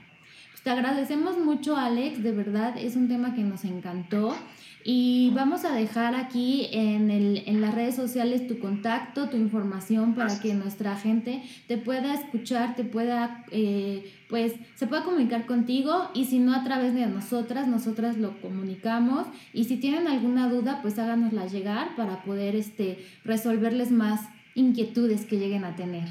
Pues 0.51 0.61
te 0.61 0.69
agradecemos 0.71 1.37
mucho, 1.37 1.77
Alex, 1.77 2.21
de 2.21 2.33
verdad 2.33 2.77
es 2.77 2.95
un 2.97 3.07
tema 3.07 3.33
que 3.33 3.43
nos 3.43 3.63
encantó. 3.63 4.35
Y 4.83 5.31
vamos 5.35 5.65
a 5.65 5.73
dejar 5.73 6.15
aquí 6.15 6.69
en, 6.71 7.11
el, 7.11 7.43
en 7.47 7.59
las 7.59 7.75
redes 7.75 7.95
sociales 7.95 8.47
tu 8.47 8.59
contacto, 8.59 9.29
tu 9.29 9.35
información 9.35 10.15
para 10.15 10.39
que 10.39 10.53
nuestra 10.53 10.95
gente 10.95 11.43
te 11.67 11.77
pueda 11.77 12.13
escuchar, 12.13 12.75
te 12.75 12.85
pueda, 12.85 13.45
eh, 13.51 14.13
pues, 14.29 14.53
se 14.75 14.87
pueda 14.87 15.03
comunicar 15.03 15.45
contigo 15.45 16.09
y 16.13 16.25
si 16.25 16.39
no 16.39 16.55
a 16.55 16.63
través 16.63 16.93
de 16.93 17.05
nosotras, 17.07 17.67
nosotras 17.67 18.17
lo 18.17 18.39
comunicamos 18.41 19.27
y 19.51 19.65
si 19.65 19.77
tienen 19.77 20.07
alguna 20.07 20.49
duda, 20.49 20.79
pues 20.81 20.97
háganosla 20.97 21.47
llegar 21.47 21.95
para 21.97 22.23
poder 22.23 22.55
este, 22.55 23.05
resolverles 23.25 23.91
más 23.91 24.21
inquietudes 24.55 25.25
que 25.25 25.37
lleguen 25.37 25.65
a 25.65 25.75
tener. 25.75 26.07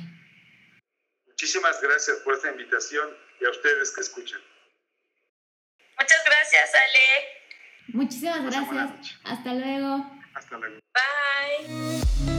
Muchísimas 1.26 1.80
gracias 1.80 2.18
por 2.18 2.34
esta 2.34 2.50
invitación 2.50 3.08
y 3.40 3.46
a 3.46 3.50
ustedes 3.50 3.92
que 3.92 4.00
escuchan. 4.02 4.40
Muchas 5.98 6.24
gracias, 6.24 6.74
Ale. 6.74 7.37
Muchísimas 7.92 8.42
gracias. 8.42 9.18
Hasta 9.24 9.54
luego. 9.54 10.06
Hasta 10.34 10.58
luego. 10.58 10.78
Bye. 10.94 12.37